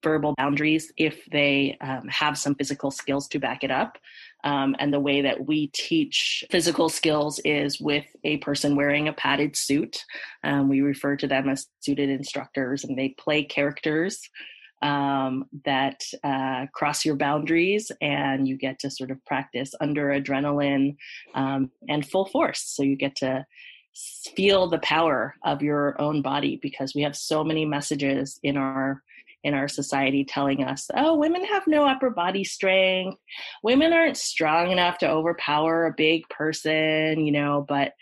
verbal 0.03 0.35
boundaries 0.37 0.93
if 0.97 1.25
they 1.31 1.77
um, 1.81 2.09
have 2.09 2.37
some 2.37 2.55
physical 2.55 2.91
skills 2.91 3.29
to 3.29 3.39
back 3.39 3.65
it 3.65 3.71
up. 3.71 3.99
Um, 4.45 4.75
and 4.79 4.93
the 4.93 5.01
way 5.01 5.23
that 5.23 5.47
we 5.47 5.69
teach 5.69 6.45
physical 6.51 6.89
skills 6.89 7.41
is 7.45 7.81
with 7.81 8.07
a 8.25 8.39
person 8.39 8.77
wearing 8.77 9.09
a 9.09 9.13
padded 9.13 9.57
suit. 9.57 10.05
Um, 10.43 10.69
we 10.69 10.81
refer 10.81 11.17
to 11.17 11.27
them 11.27 11.49
as 11.49 11.67
suited 11.81 12.11
instructors, 12.11 12.85
and 12.85 12.99
they 12.99 13.11
play 13.11 13.45
characters 13.45 14.21
um, 14.83 15.45
that 15.65 16.03
uh, 16.25 16.67
cross 16.75 17.05
your 17.05 17.15
boundaries 17.15 17.91
and 18.01 18.47
you 18.49 18.57
get 18.57 18.81
to 18.81 18.91
sort 18.91 19.13
of 19.13 19.25
practice 19.25 19.73
under 19.81 20.09
adrenaline 20.09 20.97
um, 21.35 21.71
and 21.89 22.05
full 22.05 22.27
force. 22.27 22.63
So 22.67 22.83
you 22.83 22.97
get 22.97 23.17
to 23.17 23.47
feel 24.37 24.69
the 24.69 24.79
power 24.79 25.35
of 25.45 25.63
your 25.63 26.01
own 26.01 26.23
body 26.23 26.59
because 26.61 26.95
we 26.95 27.03
have 27.03 27.17
so 27.17 27.45
many 27.45 27.65
messages 27.65 28.41
in 28.43 28.57
our 28.57 29.03
in 29.45 29.55
our 29.55 29.69
society 29.69 30.25
telling 30.25 30.63
us 30.65 30.89
oh 30.97 31.17
women 31.17 31.45
have 31.45 31.67
no 31.67 31.87
upper 31.87 32.11
body 32.11 32.45
strength. 32.45 33.19
Women 33.63 33.93
aren't 33.93 34.17
strong 34.17 34.71
enough 34.71 34.99
to 34.99 35.11
overpower 35.11 35.87
a 35.87 35.95
big 35.97 36.29
person 36.29 37.25
you 37.25 37.33
know 37.33 37.65
but 37.69 37.93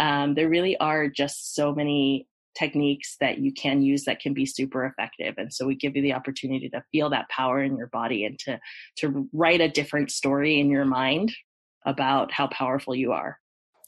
um, 0.00 0.34
there 0.34 0.48
really 0.48 0.76
are 0.78 1.08
just 1.08 1.54
so 1.54 1.74
many 1.74 2.26
techniques 2.58 3.16
that 3.20 3.38
you 3.38 3.52
can 3.52 3.82
use 3.82 4.04
that 4.04 4.20
can 4.20 4.34
be 4.34 4.44
super 4.44 4.84
effective 4.84 5.34
and 5.38 5.52
so 5.52 5.66
we 5.66 5.74
give 5.74 5.94
you 5.94 6.02
the 6.02 6.12
opportunity 6.12 6.68
to 6.68 6.82
feel 6.90 7.10
that 7.10 7.28
power 7.28 7.62
in 7.62 7.76
your 7.76 7.86
body 7.88 8.24
and 8.24 8.38
to 8.38 8.58
to 8.96 9.28
write 9.32 9.60
a 9.60 9.68
different 9.68 10.10
story 10.10 10.60
in 10.60 10.68
your 10.68 10.84
mind 10.84 11.32
about 11.86 12.32
how 12.32 12.46
powerful 12.48 12.94
you 12.94 13.12
are 13.12 13.38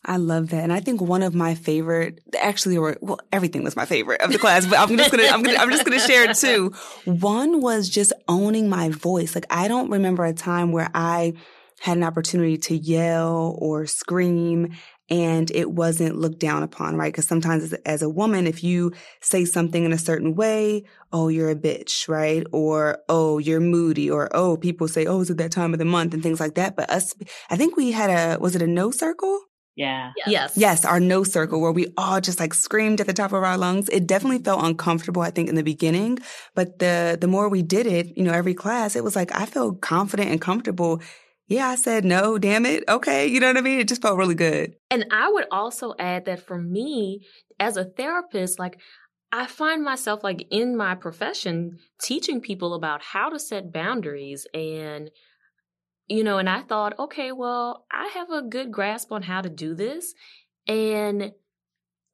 I 0.04 0.16
love 0.16 0.50
that. 0.50 0.64
And 0.64 0.72
I 0.72 0.80
think 0.80 1.00
one 1.00 1.22
of 1.22 1.34
my 1.34 1.54
favorite, 1.54 2.20
actually, 2.40 2.76
or 2.76 2.96
well, 3.00 3.20
everything 3.32 3.62
was 3.62 3.76
my 3.76 3.84
favorite 3.84 4.20
of 4.20 4.32
the 4.32 4.38
class, 4.38 4.66
but 4.66 4.78
I'm 4.78 4.96
just 4.96 5.12
to, 5.12 5.28
I'm 5.28 5.44
to, 5.44 5.56
I'm 5.56 5.70
just 5.70 5.86
to 5.86 5.98
share 6.00 6.32
two. 6.34 6.72
One 7.04 7.60
was 7.60 7.88
just 7.88 8.12
owning 8.26 8.68
my 8.68 8.88
voice. 8.88 9.34
Like 9.34 9.46
I 9.48 9.68
don't 9.68 9.90
remember 9.90 10.24
a 10.24 10.32
time 10.32 10.72
where 10.72 10.90
I 10.92 11.34
had 11.80 11.96
an 11.96 12.04
opportunity 12.04 12.56
to 12.56 12.76
yell 12.76 13.56
or 13.60 13.86
scream 13.86 14.72
and 15.08 15.50
it 15.50 15.70
wasn't 15.70 16.16
looked 16.16 16.38
down 16.38 16.62
upon, 16.62 16.96
right? 16.96 17.12
Because 17.12 17.28
sometimes 17.28 17.64
as, 17.64 17.72
as, 17.84 18.02
a 18.02 18.08
woman, 18.08 18.46
if 18.46 18.64
you 18.64 18.92
say 19.20 19.44
something 19.44 19.84
in 19.84 19.92
a 19.92 19.98
certain 19.98 20.34
way, 20.34 20.84
oh, 21.12 21.28
you're 21.28 21.50
a 21.50 21.56
bitch, 21.56 22.08
right? 22.08 22.46
Or, 22.52 22.98
oh, 23.08 23.38
you're 23.38 23.60
moody, 23.60 24.08
or, 24.08 24.34
oh, 24.34 24.56
people 24.56 24.88
say, 24.88 25.04
oh, 25.04 25.20
is 25.20 25.28
it 25.28 25.36
that 25.38 25.52
time 25.52 25.74
of 25.74 25.78
the 25.78 25.84
month 25.84 26.14
and 26.14 26.22
things 26.22 26.40
like 26.40 26.54
that. 26.54 26.76
But 26.76 26.88
us, 26.88 27.12
I 27.50 27.56
think 27.56 27.76
we 27.76 27.90
had 27.90 28.10
a, 28.10 28.40
was 28.40 28.56
it 28.56 28.62
a 28.62 28.66
no 28.66 28.90
circle? 28.90 29.38
Yeah. 29.74 30.12
Yes. 30.26 30.56
Yes, 30.56 30.84
our 30.84 31.00
no 31.00 31.24
circle 31.24 31.60
where 31.60 31.72
we 31.72 31.86
all 31.96 32.20
just 32.20 32.38
like 32.38 32.52
screamed 32.52 33.00
at 33.00 33.06
the 33.06 33.14
top 33.14 33.32
of 33.32 33.42
our 33.42 33.56
lungs. 33.56 33.88
It 33.88 34.06
definitely 34.06 34.38
felt 34.38 34.64
uncomfortable, 34.64 35.22
I 35.22 35.30
think, 35.30 35.48
in 35.48 35.54
the 35.54 35.62
beginning. 35.62 36.18
But 36.54 36.78
the 36.78 37.16
the 37.20 37.26
more 37.26 37.48
we 37.48 37.62
did 37.62 37.86
it, 37.86 38.16
you 38.16 38.22
know, 38.22 38.32
every 38.32 38.54
class, 38.54 38.96
it 38.96 39.04
was 39.04 39.16
like 39.16 39.34
I 39.34 39.46
felt 39.46 39.80
confident 39.80 40.30
and 40.30 40.40
comfortable 40.40 41.00
yeah, 41.48 41.68
I 41.68 41.74
said 41.74 42.04
no, 42.04 42.38
damn 42.38 42.64
it. 42.64 42.84
Okay. 42.88 43.26
You 43.26 43.38
know 43.38 43.48
what 43.48 43.58
I 43.58 43.60
mean? 43.62 43.78
It 43.78 43.88
just 43.88 44.00
felt 44.00 44.16
really 44.16 44.34
good. 44.34 44.74
And 44.90 45.04
I 45.10 45.30
would 45.30 45.44
also 45.50 45.94
add 45.98 46.24
that 46.24 46.46
for 46.46 46.58
me 46.58 47.26
as 47.60 47.76
a 47.76 47.84
therapist, 47.84 48.58
like 48.58 48.78
I 49.32 49.46
find 49.46 49.84
myself 49.84 50.24
like 50.24 50.46
in 50.50 50.76
my 50.76 50.94
profession 50.94 51.78
teaching 52.00 52.40
people 52.40 52.74
about 52.74 53.02
how 53.02 53.28
to 53.28 53.38
set 53.38 53.72
boundaries 53.72 54.46
and 54.54 55.10
you 56.12 56.24
know, 56.24 56.38
and 56.38 56.48
I 56.48 56.62
thought, 56.62 56.98
okay, 56.98 57.32
well, 57.32 57.86
I 57.90 58.08
have 58.14 58.30
a 58.30 58.42
good 58.42 58.70
grasp 58.70 59.12
on 59.12 59.22
how 59.22 59.40
to 59.40 59.48
do 59.48 59.74
this. 59.74 60.14
And 60.66 61.32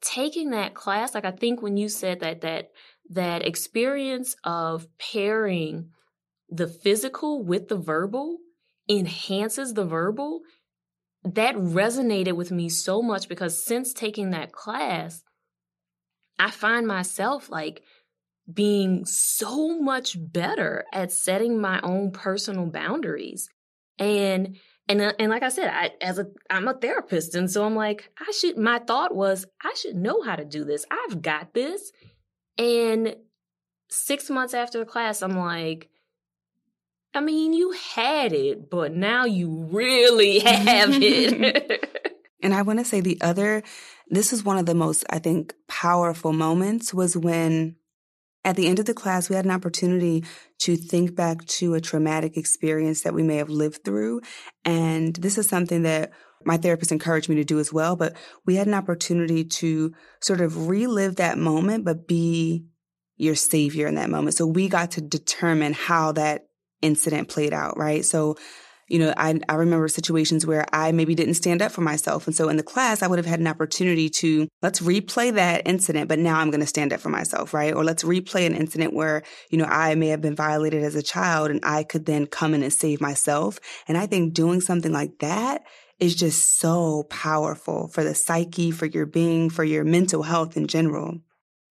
taking 0.00 0.50
that 0.50 0.74
class, 0.74 1.14
like 1.14 1.24
I 1.24 1.32
think 1.32 1.62
when 1.62 1.76
you 1.76 1.88
said 1.88 2.20
that 2.20 2.42
that 2.42 2.70
that 3.10 3.44
experience 3.44 4.36
of 4.44 4.86
pairing 4.98 5.90
the 6.48 6.68
physical 6.68 7.42
with 7.42 7.68
the 7.68 7.76
verbal 7.76 8.38
enhances 8.88 9.74
the 9.74 9.84
verbal, 9.84 10.42
that 11.24 11.56
resonated 11.56 12.34
with 12.34 12.50
me 12.50 12.68
so 12.68 13.02
much 13.02 13.28
because 13.28 13.64
since 13.64 13.92
taking 13.92 14.30
that 14.30 14.52
class, 14.52 15.22
I 16.38 16.50
find 16.50 16.86
myself 16.86 17.50
like 17.50 17.82
being 18.50 19.04
so 19.04 19.80
much 19.80 20.16
better 20.16 20.84
at 20.92 21.12
setting 21.12 21.60
my 21.60 21.80
own 21.82 22.12
personal 22.12 22.66
boundaries. 22.66 23.48
And 23.98 24.56
and 24.88 25.00
uh, 25.00 25.12
and 25.18 25.30
like 25.30 25.42
I 25.42 25.48
said, 25.48 25.68
I 25.72 25.92
as 26.00 26.18
a 26.18 26.26
I'm 26.50 26.68
a 26.68 26.74
therapist 26.74 27.34
and 27.34 27.50
so 27.50 27.64
I'm 27.64 27.74
like 27.74 28.10
I 28.18 28.30
should 28.32 28.58
my 28.58 28.78
thought 28.78 29.14
was 29.14 29.46
I 29.62 29.74
should 29.74 29.96
know 29.96 30.22
how 30.22 30.36
to 30.36 30.44
do 30.44 30.64
this. 30.64 30.84
I've 30.90 31.22
got 31.22 31.54
this. 31.54 31.92
And 32.56 33.14
6 33.90 34.30
months 34.30 34.52
after 34.52 34.80
the 34.80 34.84
class 34.84 35.22
I'm 35.22 35.38
like 35.38 35.88
I 37.14 37.20
mean, 37.20 37.52
you 37.52 37.72
had 37.72 38.32
it, 38.32 38.70
but 38.70 38.94
now 38.94 39.24
you 39.24 39.66
really 39.70 40.38
have 40.44 40.90
it. 40.92 42.14
and 42.42 42.54
I 42.54 42.62
want 42.62 42.78
to 42.78 42.84
say 42.84 43.00
the 43.00 43.18
other, 43.20 43.62
this 44.08 44.32
is 44.32 44.44
one 44.44 44.58
of 44.58 44.66
the 44.66 44.74
most, 44.74 45.04
I 45.10 45.18
think, 45.18 45.54
powerful 45.66 46.32
moments 46.32 46.92
was 46.92 47.16
when, 47.16 47.76
At 48.48 48.56
the 48.56 48.66
end 48.66 48.78
of 48.78 48.86
the 48.86 48.94
class, 48.94 49.28
we 49.28 49.36
had 49.36 49.44
an 49.44 49.50
opportunity 49.50 50.24
to 50.60 50.74
think 50.74 51.14
back 51.14 51.44
to 51.58 51.74
a 51.74 51.82
traumatic 51.82 52.38
experience 52.38 53.02
that 53.02 53.12
we 53.12 53.22
may 53.22 53.36
have 53.36 53.50
lived 53.50 53.84
through. 53.84 54.22
And 54.64 55.14
this 55.16 55.36
is 55.36 55.46
something 55.46 55.82
that 55.82 56.12
my 56.46 56.56
therapist 56.56 56.90
encouraged 56.90 57.28
me 57.28 57.34
to 57.34 57.44
do 57.44 57.58
as 57.58 57.74
well. 57.74 57.94
But 57.94 58.16
we 58.46 58.56
had 58.56 58.66
an 58.66 58.72
opportunity 58.72 59.44
to 59.44 59.92
sort 60.22 60.40
of 60.40 60.66
relive 60.66 61.16
that 61.16 61.36
moment, 61.36 61.84
but 61.84 62.08
be 62.08 62.64
your 63.18 63.34
savior 63.34 63.86
in 63.86 63.96
that 63.96 64.08
moment. 64.08 64.34
So 64.34 64.46
we 64.46 64.70
got 64.70 64.92
to 64.92 65.02
determine 65.02 65.74
how 65.74 66.12
that 66.12 66.46
incident 66.80 67.28
played 67.28 67.52
out, 67.52 67.76
right? 67.76 68.02
So 68.02 68.38
you 68.88 68.98
know, 68.98 69.12
I, 69.16 69.38
I 69.48 69.54
remember 69.54 69.86
situations 69.88 70.46
where 70.46 70.64
I 70.72 70.92
maybe 70.92 71.14
didn't 71.14 71.34
stand 71.34 71.62
up 71.62 71.72
for 71.72 71.82
myself. 71.82 72.26
And 72.26 72.34
so 72.34 72.48
in 72.48 72.56
the 72.56 72.62
class, 72.62 73.02
I 73.02 73.06
would 73.06 73.18
have 73.18 73.26
had 73.26 73.40
an 73.40 73.46
opportunity 73.46 74.08
to 74.10 74.48
let's 74.62 74.80
replay 74.80 75.32
that 75.34 75.66
incident, 75.66 76.08
but 76.08 76.18
now 76.18 76.38
I'm 76.38 76.50
going 76.50 76.60
to 76.60 76.66
stand 76.66 76.92
up 76.92 77.00
for 77.00 77.10
myself, 77.10 77.52
right? 77.52 77.74
Or 77.74 77.84
let's 77.84 78.02
replay 78.02 78.46
an 78.46 78.54
incident 78.54 78.94
where, 78.94 79.22
you 79.50 79.58
know, 79.58 79.66
I 79.66 79.94
may 79.94 80.08
have 80.08 80.22
been 80.22 80.36
violated 80.36 80.82
as 80.82 80.94
a 80.94 81.02
child 81.02 81.50
and 81.50 81.60
I 81.62 81.84
could 81.84 82.06
then 82.06 82.26
come 82.26 82.54
in 82.54 82.62
and 82.62 82.72
save 82.72 83.00
myself. 83.00 83.60
And 83.86 83.98
I 83.98 84.06
think 84.06 84.34
doing 84.34 84.60
something 84.60 84.92
like 84.92 85.18
that 85.20 85.62
is 85.98 86.14
just 86.14 86.58
so 86.58 87.04
powerful 87.10 87.88
for 87.88 88.04
the 88.04 88.14
psyche, 88.14 88.70
for 88.70 88.86
your 88.86 89.06
being, 89.06 89.50
for 89.50 89.64
your 89.64 89.84
mental 89.84 90.22
health 90.22 90.56
in 90.56 90.66
general. 90.66 91.18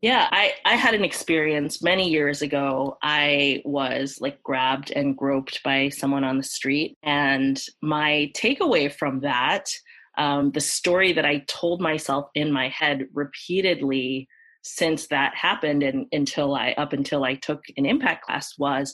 Yeah, 0.01 0.27
I, 0.31 0.53
I 0.63 0.75
had 0.75 0.93
an 0.93 1.03
experience 1.03 1.81
many 1.81 2.07
years 2.07 2.43
ago. 2.43 2.97
I 3.01 3.63
was 3.65 4.19
like 4.21 4.43
grabbed 4.43 4.91
and 4.91 5.17
groped 5.17 5.63
by 5.63 5.89
someone 5.89 6.23
on 6.23 6.37
the 6.37 6.43
street. 6.43 6.97
And 7.01 7.59
my 7.81 8.31
takeaway 8.35 8.93
from 8.93 9.21
that, 9.21 9.65
um, 10.17 10.51
the 10.51 10.61
story 10.61 11.13
that 11.13 11.25
I 11.25 11.43
told 11.47 11.81
myself 11.81 12.29
in 12.35 12.51
my 12.51 12.69
head 12.69 13.07
repeatedly 13.13 14.27
since 14.61 15.07
that 15.07 15.33
happened 15.35 15.81
and 15.81 16.05
until 16.11 16.53
I 16.53 16.73
up 16.77 16.93
until 16.93 17.23
I 17.23 17.35
took 17.35 17.63
an 17.75 17.85
impact 17.85 18.25
class 18.25 18.53
was, 18.57 18.93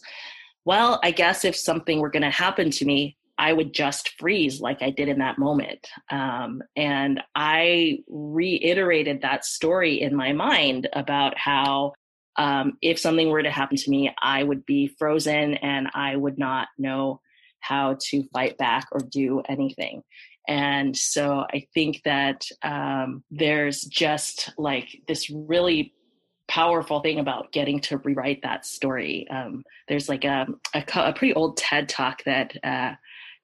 well, 0.63 1.01
I 1.03 1.11
guess 1.11 1.43
if 1.43 1.55
something 1.55 1.99
were 1.99 2.11
going 2.11 2.23
to 2.23 2.29
happen 2.29 2.71
to 2.71 2.85
me, 2.85 3.17
I 3.43 3.51
would 3.51 3.73
just 3.73 4.13
freeze 4.17 4.61
like 4.61 4.81
I 4.81 4.89
did 4.89 5.09
in 5.09 5.19
that 5.19 5.37
moment. 5.37 5.89
Um, 6.09 6.61
and 6.77 7.21
I 7.35 7.99
reiterated 8.07 9.21
that 9.21 9.43
story 9.43 9.99
in 9.99 10.15
my 10.15 10.31
mind 10.31 10.87
about 10.93 11.37
how 11.37 11.91
um, 12.37 12.77
if 12.81 12.97
something 12.97 13.27
were 13.27 13.43
to 13.43 13.51
happen 13.51 13.75
to 13.75 13.89
me, 13.89 14.15
I 14.21 14.43
would 14.43 14.65
be 14.65 14.95
frozen 14.97 15.55
and 15.55 15.89
I 15.93 16.15
would 16.15 16.39
not 16.39 16.69
know 16.77 17.19
how 17.59 17.97
to 18.11 18.23
fight 18.31 18.57
back 18.57 18.87
or 18.93 19.01
do 19.01 19.41
anything. 19.49 20.03
And 20.47 20.95
so 20.95 21.45
I 21.53 21.67
think 21.73 22.01
that 22.05 22.45
um, 22.63 23.25
there's 23.29 23.81
just 23.81 24.53
like 24.57 25.01
this 25.09 25.29
really 25.29 25.93
powerful 26.47 27.01
thing 27.01 27.19
about 27.19 27.51
getting 27.51 27.81
to 27.81 27.97
rewrite 27.97 28.41
that 28.43 28.65
story. 28.65 29.27
Um, 29.29 29.63
there's 29.89 30.07
like 30.07 30.23
a, 30.23 30.47
a, 30.73 30.83
a, 30.95 31.13
pretty 31.13 31.33
old 31.33 31.57
TED 31.57 31.89
talk 31.89 32.23
that 32.25 32.55
uh, 32.63 32.93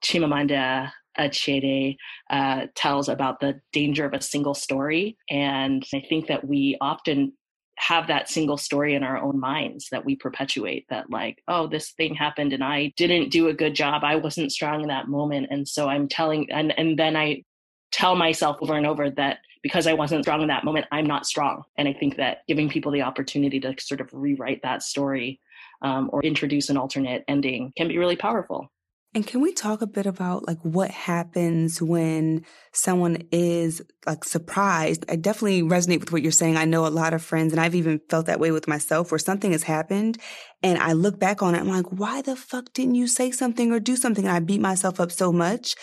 Chimamanda 0.02 0.92
Adichie 1.18 1.96
uh, 2.30 2.66
tells 2.74 3.08
about 3.08 3.40
the 3.40 3.60
danger 3.72 4.04
of 4.04 4.14
a 4.14 4.22
single 4.22 4.54
story. 4.54 5.16
And 5.28 5.84
I 5.94 6.00
think 6.08 6.28
that 6.28 6.46
we 6.46 6.76
often 6.80 7.32
have 7.80 8.08
that 8.08 8.28
single 8.28 8.58
story 8.58 8.94
in 8.94 9.02
our 9.02 9.16
own 9.16 9.40
minds 9.40 9.88
that 9.90 10.04
we 10.04 10.14
perpetuate 10.14 10.84
that 10.90 11.08
like 11.08 11.42
oh 11.48 11.66
this 11.66 11.92
thing 11.92 12.14
happened 12.14 12.52
and 12.52 12.62
i 12.62 12.92
didn't 12.94 13.30
do 13.30 13.48
a 13.48 13.54
good 13.54 13.74
job. 13.74 14.04
I 14.04 14.16
wasn't 14.16 14.52
strong 14.52 14.82
in 14.82 14.88
that 14.88 15.08
moment. 15.08 15.46
And 15.50 15.66
so 15.66 15.88
i'm 15.88 16.06
telling 16.06 16.46
and 16.52 16.78
and 16.78 16.98
then 16.98 17.16
i 17.16 17.42
tell 17.90 18.16
myself 18.16 18.58
over 18.60 18.74
and 18.74 18.86
over 18.86 19.08
that 19.08 19.38
because 19.62 19.86
i 19.86 19.94
wasn't 19.94 20.24
strong 20.24 20.42
in 20.42 20.48
that 20.48 20.62
moment 20.62 20.86
i'm 20.92 21.06
not 21.06 21.24
strong. 21.24 21.62
And 21.78 21.88
i 21.88 21.94
think 21.94 22.16
that 22.16 22.42
giving 22.46 22.68
people 22.68 22.92
the 22.92 23.00
opportunity 23.00 23.58
to 23.60 23.74
sort 23.78 24.02
of 24.02 24.10
rewrite 24.12 24.60
that 24.62 24.82
story 24.82 25.40
um, 25.80 26.10
or 26.12 26.22
introduce 26.22 26.68
an 26.68 26.76
alternate 26.76 27.24
ending 27.28 27.72
can 27.78 27.88
be 27.88 27.96
really 27.96 28.16
powerful 28.16 28.70
and 29.12 29.26
can 29.26 29.40
we 29.40 29.52
talk 29.52 29.82
a 29.82 29.88
bit 29.88 30.06
about 30.06 30.46
like 30.46 30.58
what 30.62 30.90
happens 30.90 31.82
when 31.82 32.44
someone 32.72 33.18
is 33.32 33.82
like 34.06 34.24
surprised? 34.24 35.04
I 35.08 35.16
definitely 35.16 35.62
resonate 35.62 35.98
with 35.98 36.12
what 36.12 36.22
you're 36.22 36.30
saying. 36.30 36.56
I 36.56 36.64
know 36.64 36.86
a 36.86 36.88
lot 36.88 37.12
of 37.12 37.22
friends 37.22 37.52
and 37.52 37.60
I've 37.60 37.74
even 37.74 38.00
felt 38.08 38.26
that 38.26 38.38
way 38.38 38.52
with 38.52 38.68
myself 38.68 39.10
where 39.10 39.18
something 39.18 39.50
has 39.50 39.64
happened 39.64 40.18
and 40.62 40.78
I 40.78 40.92
look 40.92 41.18
back 41.18 41.42
on 41.42 41.56
it. 41.56 41.58
I'm 41.58 41.68
like, 41.68 41.90
why 41.90 42.22
the 42.22 42.36
fuck 42.36 42.72
didn't 42.72 42.94
you 42.94 43.08
say 43.08 43.32
something 43.32 43.72
or 43.72 43.80
do 43.80 43.96
something? 43.96 44.26
And 44.26 44.34
I 44.34 44.38
beat 44.38 44.60
myself 44.60 45.00
up 45.00 45.10
so 45.10 45.32
much 45.32 45.74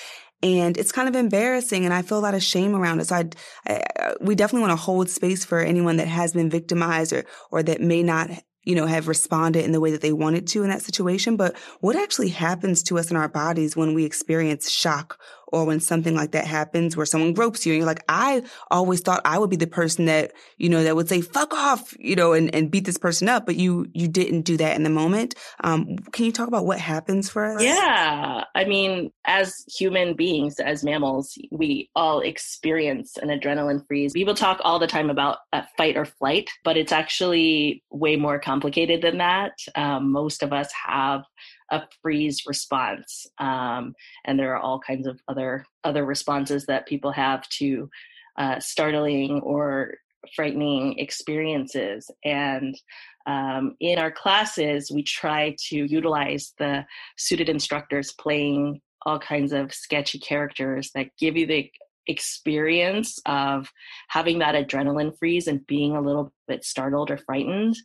and 0.44 0.78
it's 0.78 0.92
kind 0.92 1.10
of 1.10 1.16
embarrassing 1.16 1.84
and 1.84 1.94
i 1.94 2.02
feel 2.02 2.20
a 2.20 2.22
lot 2.22 2.36
of 2.36 2.44
shame 2.44 2.76
around 2.76 3.00
it 3.00 3.08
so 3.08 3.16
I, 3.16 3.30
I, 3.68 4.14
we 4.22 4.36
definitely 4.36 4.68
want 4.68 4.78
to 4.80 4.84
hold 4.84 5.10
space 5.10 5.44
for 5.44 5.60
anyone 5.60 5.98
that 5.98 6.08
has 6.08 6.34
been 6.34 6.50
victimized 6.50 7.12
or 7.12 7.26
or 7.52 7.64
that 7.64 7.82
may 7.82 8.04
not 8.04 8.30
you 8.68 8.76
know, 8.76 8.86
have 8.86 9.08
responded 9.08 9.64
in 9.64 9.72
the 9.72 9.80
way 9.80 9.92
that 9.92 10.02
they 10.02 10.12
wanted 10.12 10.46
to 10.48 10.62
in 10.62 10.70
that 10.70 10.82
situation. 10.82 11.38
But 11.38 11.56
what 11.80 11.96
actually 11.96 12.28
happens 12.28 12.84
to 12.84 13.00
us 13.00 13.10
in 13.10 13.16
our 13.16 13.30
bodies 13.30 13.78
when 13.78 13.94
we 13.94 14.04
experience 14.04 14.70
shock 14.70 15.22
or 15.48 15.66
when 15.66 15.80
something 15.80 16.16
like 16.16 16.32
that 16.32 16.46
happens 16.46 16.98
where 16.98 17.06
someone 17.06 17.34
gropes 17.34 17.66
you 17.66 17.74
and 17.74 17.78
you're 17.78 17.88
like, 17.88 18.04
I 18.10 18.44
always 18.70 19.02
thought 19.02 19.22
I 19.26 19.38
would 19.38 19.50
be 19.50 19.56
the 19.56 19.68
person 19.68 20.06
that, 20.06 20.34
you 20.58 20.70
know, 20.70 20.84
that 20.84 20.96
would 20.96 21.10
say, 21.10 21.22
fuck 21.22 21.54
off, 21.54 21.96
you 22.00 22.16
know, 22.16 22.34
and, 22.34 22.54
and 22.54 22.70
beat 22.70 22.86
this 22.86 22.98
person 22.98 23.30
up, 23.30 23.46
but 23.46 23.56
you, 23.56 23.88
you 23.94 24.08
didn't 24.08 24.42
do 24.42 24.58
that 24.58 24.76
in 24.76 24.84
the 24.84 24.90
moment. 24.90 25.36
Um, 25.64 25.98
can 26.12 26.26
you 26.26 26.32
talk 26.32 26.48
about 26.48 26.66
what 26.66 26.80
happens 26.80 27.30
for 27.30 27.46
us? 27.46 27.64
Yeah. 27.64 28.44
I 28.56 28.66
mean, 28.66 29.12
as 29.26 29.64
human 29.68 30.16
beings, 30.16 30.60
as 30.60 30.84
mammals, 30.84 31.38
we 31.52 31.90
all 31.96 32.20
experience 32.20 33.18
an 33.18 33.30
adrenaline 33.30 33.86
freeze. 33.88 34.14
People 34.14 34.36
talk 34.36 34.60
all 34.64 34.80
the 34.80 34.88
time 34.88 35.10
about 35.10 35.38
a 35.54 35.64
fight 35.78 35.98
or 35.98 36.06
flight, 36.06 36.50
but 36.64 36.78
it's 36.78 36.92
actually 36.92 37.84
way 37.90 38.16
more 38.16 38.40
complicated 38.40 39.02
than 39.02 39.20
that. 39.20 39.54
Um, 39.76 40.12
most 40.12 40.44
of 40.44 40.54
us 40.54 40.70
have 40.86 41.24
a 41.72 41.82
freeze 42.02 42.44
response 42.46 43.28
um, 43.40 43.94
and 44.26 44.40
there 44.40 44.56
are 44.56 44.60
all 44.60 44.80
kinds 44.80 45.08
of 45.08 45.20
other 45.28 45.66
other 45.84 46.06
responses 46.06 46.66
that 46.66 46.88
people 46.88 47.12
have 47.12 47.48
to 47.50 47.90
uh, 48.38 48.60
startling 48.60 49.42
or 49.42 49.96
frightening 50.36 50.98
experiences. 51.00 52.12
And 52.26 52.76
um, 53.26 53.76
in 53.80 54.00
our 54.00 54.12
classes 54.12 54.92
we 54.92 55.04
try 55.04 55.56
to 55.70 55.76
utilize 55.76 56.54
the 56.58 56.86
suited 57.18 57.50
instructors 57.50 58.14
playing 58.14 58.82
all 59.06 59.20
kinds 59.20 59.54
of 59.54 59.74
sketchy 59.74 60.20
characters 60.20 60.92
that 60.94 61.10
give 61.20 61.38
you 61.38 61.46
the 61.46 61.72
experience 62.08 63.20
of 63.26 63.72
having 64.08 64.40
that 64.40 64.56
adrenaline 64.56 65.18
freeze 65.18 65.48
and 65.48 65.66
being 65.68 65.96
a 65.96 66.02
little 66.02 66.32
bit 66.48 66.64
startled 66.64 67.12
or 67.12 67.18
frightened 67.18 67.76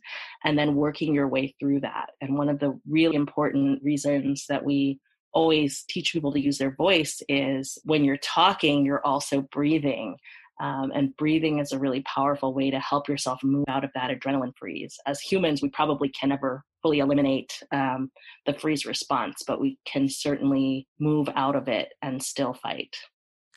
and 0.43 0.57
then 0.57 0.75
working 0.75 1.13
your 1.13 1.27
way 1.27 1.55
through 1.59 1.81
that. 1.81 2.11
And 2.21 2.37
one 2.37 2.49
of 2.49 2.59
the 2.59 2.79
really 2.87 3.15
important 3.15 3.83
reasons 3.83 4.45
that 4.49 4.63
we 4.63 4.99
always 5.33 5.83
teach 5.89 6.13
people 6.13 6.31
to 6.31 6.39
use 6.39 6.57
their 6.57 6.75
voice 6.75 7.21
is 7.27 7.77
when 7.83 8.03
you're 8.03 8.17
talking 8.17 8.85
you're 8.85 9.05
also 9.05 9.41
breathing 9.51 10.15
um, 10.61 10.91
and 10.93 11.17
breathing 11.17 11.57
is 11.57 11.71
a 11.71 11.79
really 11.79 12.01
powerful 12.01 12.53
way 12.53 12.69
to 12.69 12.79
help 12.79 13.09
yourself 13.09 13.43
move 13.43 13.65
out 13.67 13.83
of 13.83 13.89
that 13.95 14.11
adrenaline 14.11 14.53
freeze. 14.55 14.95
As 15.07 15.19
humans 15.19 15.61
we 15.61 15.69
probably 15.69 16.09
can 16.09 16.29
never 16.29 16.63
fully 16.83 16.99
eliminate 16.99 17.51
um, 17.71 18.11
the 18.45 18.53
freeze 18.53 18.85
response 18.85 19.41
but 19.47 19.59
we 19.59 19.79
can 19.85 20.07
certainly 20.07 20.87
move 20.99 21.27
out 21.35 21.55
of 21.55 21.67
it 21.67 21.89
and 22.01 22.21
still 22.21 22.53
fight 22.53 22.95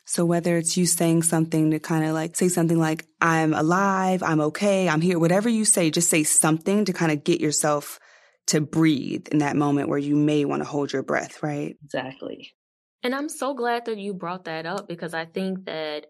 so 0.07 0.23
whether 0.23 0.57
it's 0.57 0.77
you 0.77 0.85
saying 0.85 1.21
something 1.23 1.71
to 1.71 1.79
kind 1.79 2.05
of 2.05 2.13
like 2.13 2.37
say 2.37 2.47
something 2.47 2.79
like, 2.79 3.05
I'm 3.19 3.53
alive, 3.53 4.23
I'm 4.23 4.39
okay, 4.39 4.87
I'm 4.87 5.01
here, 5.01 5.19
whatever 5.19 5.49
you 5.49 5.65
say, 5.65 5.91
just 5.91 6.09
say 6.09 6.23
something 6.23 6.85
to 6.85 6.93
kind 6.93 7.11
of 7.11 7.25
get 7.25 7.41
yourself 7.41 7.99
to 8.47 8.61
breathe 8.61 9.27
in 9.33 9.39
that 9.39 9.57
moment 9.57 9.89
where 9.89 9.99
you 9.99 10.15
may 10.15 10.45
want 10.45 10.61
to 10.61 10.67
hold 10.67 10.93
your 10.93 11.03
breath, 11.03 11.43
right? 11.43 11.75
Exactly. 11.83 12.53
And 13.03 13.13
I'm 13.13 13.27
so 13.27 13.53
glad 13.53 13.85
that 13.85 13.97
you 13.97 14.13
brought 14.13 14.45
that 14.45 14.65
up 14.65 14.87
because 14.87 15.13
I 15.13 15.25
think 15.25 15.65
that, 15.65 16.05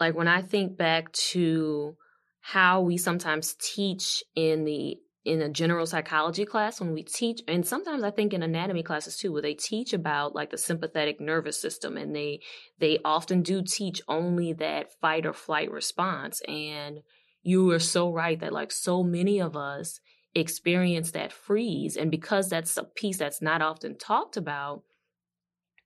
like, 0.00 0.14
when 0.14 0.26
I 0.26 0.40
think 0.40 0.78
back 0.78 1.12
to 1.12 1.94
how 2.40 2.80
we 2.80 2.96
sometimes 2.96 3.54
teach 3.60 4.24
in 4.34 4.64
the 4.64 4.96
in 5.24 5.40
a 5.40 5.48
general 5.48 5.86
psychology 5.86 6.44
class 6.44 6.80
when 6.80 6.92
we 6.92 7.02
teach 7.02 7.40
and 7.46 7.64
sometimes 7.66 8.02
i 8.02 8.10
think 8.10 8.32
in 8.32 8.42
anatomy 8.42 8.82
classes 8.82 9.16
too 9.16 9.32
where 9.32 9.42
they 9.42 9.54
teach 9.54 9.92
about 9.92 10.34
like 10.34 10.50
the 10.50 10.58
sympathetic 10.58 11.20
nervous 11.20 11.60
system 11.60 11.96
and 11.96 12.14
they 12.14 12.40
they 12.80 12.98
often 13.04 13.42
do 13.42 13.62
teach 13.62 14.00
only 14.08 14.52
that 14.52 14.92
fight 15.00 15.24
or 15.24 15.32
flight 15.32 15.70
response 15.70 16.40
and 16.48 17.02
you 17.42 17.70
are 17.70 17.78
so 17.78 18.12
right 18.12 18.40
that 18.40 18.52
like 18.52 18.72
so 18.72 19.02
many 19.02 19.40
of 19.40 19.56
us 19.56 20.00
experience 20.34 21.12
that 21.12 21.32
freeze 21.32 21.96
and 21.96 22.10
because 22.10 22.48
that's 22.48 22.76
a 22.76 22.84
piece 22.84 23.18
that's 23.18 23.42
not 23.42 23.62
often 23.62 23.96
talked 23.96 24.36
about 24.36 24.82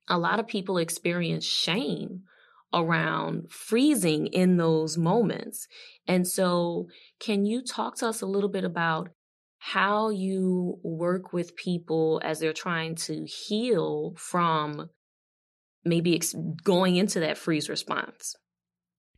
a 0.07 0.17
lot 0.17 0.39
of 0.39 0.47
people 0.47 0.77
experience 0.77 1.45
shame 1.45 2.23
around 2.73 3.49
freezing 3.51 4.27
in 4.27 4.57
those 4.57 4.97
moments. 4.97 5.67
And 6.07 6.27
so, 6.27 6.87
can 7.19 7.45
you 7.45 7.61
talk 7.61 7.97
to 7.97 8.07
us 8.07 8.21
a 8.21 8.25
little 8.25 8.49
bit 8.49 8.63
about 8.63 9.09
how 9.73 10.09
you 10.09 10.79
work 10.81 11.33
with 11.33 11.53
people 11.57 12.21
as 12.23 12.39
they're 12.39 12.53
trying 12.53 12.95
to 12.95 13.25
heal 13.25 14.13
from 14.17 14.89
maybe 15.83 16.15
ex- 16.15 16.33
going 16.63 16.95
into 16.95 17.19
that 17.19 17.37
freeze 17.37 17.67
response. 17.67 18.35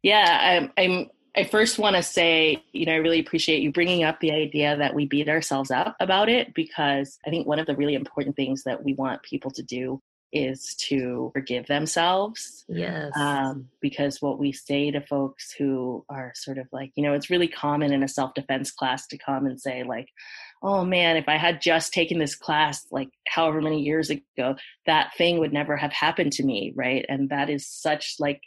Yeah, 0.02 0.40
I'm, 0.42 0.72
I'm 0.76 1.10
I 1.38 1.44
first 1.44 1.78
want 1.78 1.98
to 1.98 2.02
say, 2.02 2.64
you 2.72 2.88
know, 2.88 2.94
I 2.94 2.98
really 2.98 3.20
appreciate 3.20 3.62
you 3.62 3.72
bringing 3.72 4.04
up 4.04 4.20
the 4.20 4.32
idea 4.32 4.76
that 4.76 4.96
we 4.96 5.06
beat 5.06 5.30
ourselves 5.30 5.70
up 5.70 5.96
about 6.00 6.30
it 6.30 6.56
because 6.56 7.20
I 7.28 7.30
think 7.30 7.46
one 7.46 7.60
of 7.60 7.68
the 7.68 7.76
really 7.76 7.94
important 7.94 8.36
things 8.36 8.64
that 8.64 8.84
we 8.84 8.96
want 8.96 9.22
people 9.22 9.52
to 9.52 9.62
do 9.62 10.02
is 10.32 10.76
to 10.76 11.32
forgive 11.34 11.68
themselves. 11.68 12.66
Yes. 12.68 13.12
Um, 13.16 13.70
because 13.82 14.22
what 14.22 14.40
we 14.40 14.52
say 14.52 14.92
to 14.92 15.02
folks 15.02 15.52
who 15.52 16.06
are 16.10 16.34
sort 16.36 16.58
of 16.58 16.68
like, 16.72 16.92
you 16.96 17.04
know, 17.04 17.14
it's 17.14 17.30
really 17.30 17.48
common 17.48 17.92
in 17.92 18.04
a 18.04 18.08
self 18.08 18.34
defense 18.34 18.72
class 18.72 19.08
to 19.08 19.18
come 19.18 19.46
and 19.46 19.60
say, 19.60 19.84
like, 19.84 20.10
oh 20.62 20.86
man, 20.86 21.18
if 21.18 21.28
I 21.28 21.38
had 21.38 21.62
just 21.62 21.94
taken 21.94 22.20
this 22.20 22.36
class 22.36 22.86
like 22.92 23.10
however 23.28 23.62
many 23.62 23.82
years 23.82 24.10
ago, 24.10 24.56
that 24.86 25.16
thing 25.18 25.40
would 25.40 25.54
never 25.54 25.78
have 25.78 25.94
happened 25.94 26.34
to 26.34 26.44
me. 26.44 26.74
Right. 26.76 27.06
And 27.08 27.30
that 27.30 27.50
is 27.50 27.68
such 27.68 28.16
like, 28.20 28.42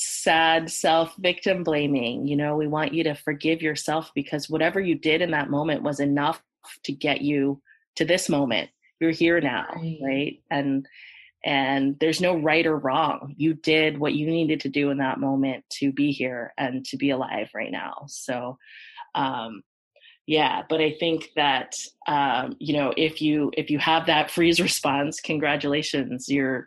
sad 0.00 0.70
self 0.70 1.14
victim 1.16 1.64
blaming. 1.64 2.28
You 2.28 2.36
know, 2.36 2.56
we 2.56 2.68
want 2.68 2.94
you 2.94 3.02
to 3.04 3.14
forgive 3.14 3.62
yourself 3.62 4.12
because 4.14 4.48
whatever 4.48 4.78
you 4.78 4.94
did 4.94 5.22
in 5.22 5.32
that 5.32 5.50
moment 5.50 5.82
was 5.82 5.98
enough 5.98 6.40
to 6.84 6.92
get 6.92 7.20
you 7.20 7.60
to 7.96 8.04
this 8.04 8.28
moment 8.28 8.70
you're 9.00 9.10
here 9.10 9.40
now 9.40 9.66
right. 9.74 9.98
right, 10.02 10.42
and 10.50 10.86
and 11.44 11.96
there's 12.00 12.20
no 12.20 12.36
right 12.36 12.66
or 12.66 12.76
wrong 12.76 13.34
you 13.36 13.54
did 13.54 13.98
what 13.98 14.14
you 14.14 14.26
needed 14.26 14.60
to 14.60 14.68
do 14.68 14.90
in 14.90 14.98
that 14.98 15.20
moment 15.20 15.64
to 15.70 15.92
be 15.92 16.10
here 16.10 16.52
and 16.58 16.84
to 16.84 16.96
be 16.96 17.10
alive 17.10 17.48
right 17.54 17.70
now 17.70 18.04
so 18.08 18.58
um 19.14 19.62
yeah 20.26 20.62
but 20.68 20.80
i 20.80 20.94
think 20.98 21.28
that 21.36 21.74
um 22.06 22.56
you 22.58 22.72
know 22.72 22.92
if 22.96 23.22
you 23.22 23.50
if 23.56 23.70
you 23.70 23.78
have 23.78 24.06
that 24.06 24.30
freeze 24.30 24.60
response 24.60 25.20
congratulations 25.20 26.28
you're 26.28 26.66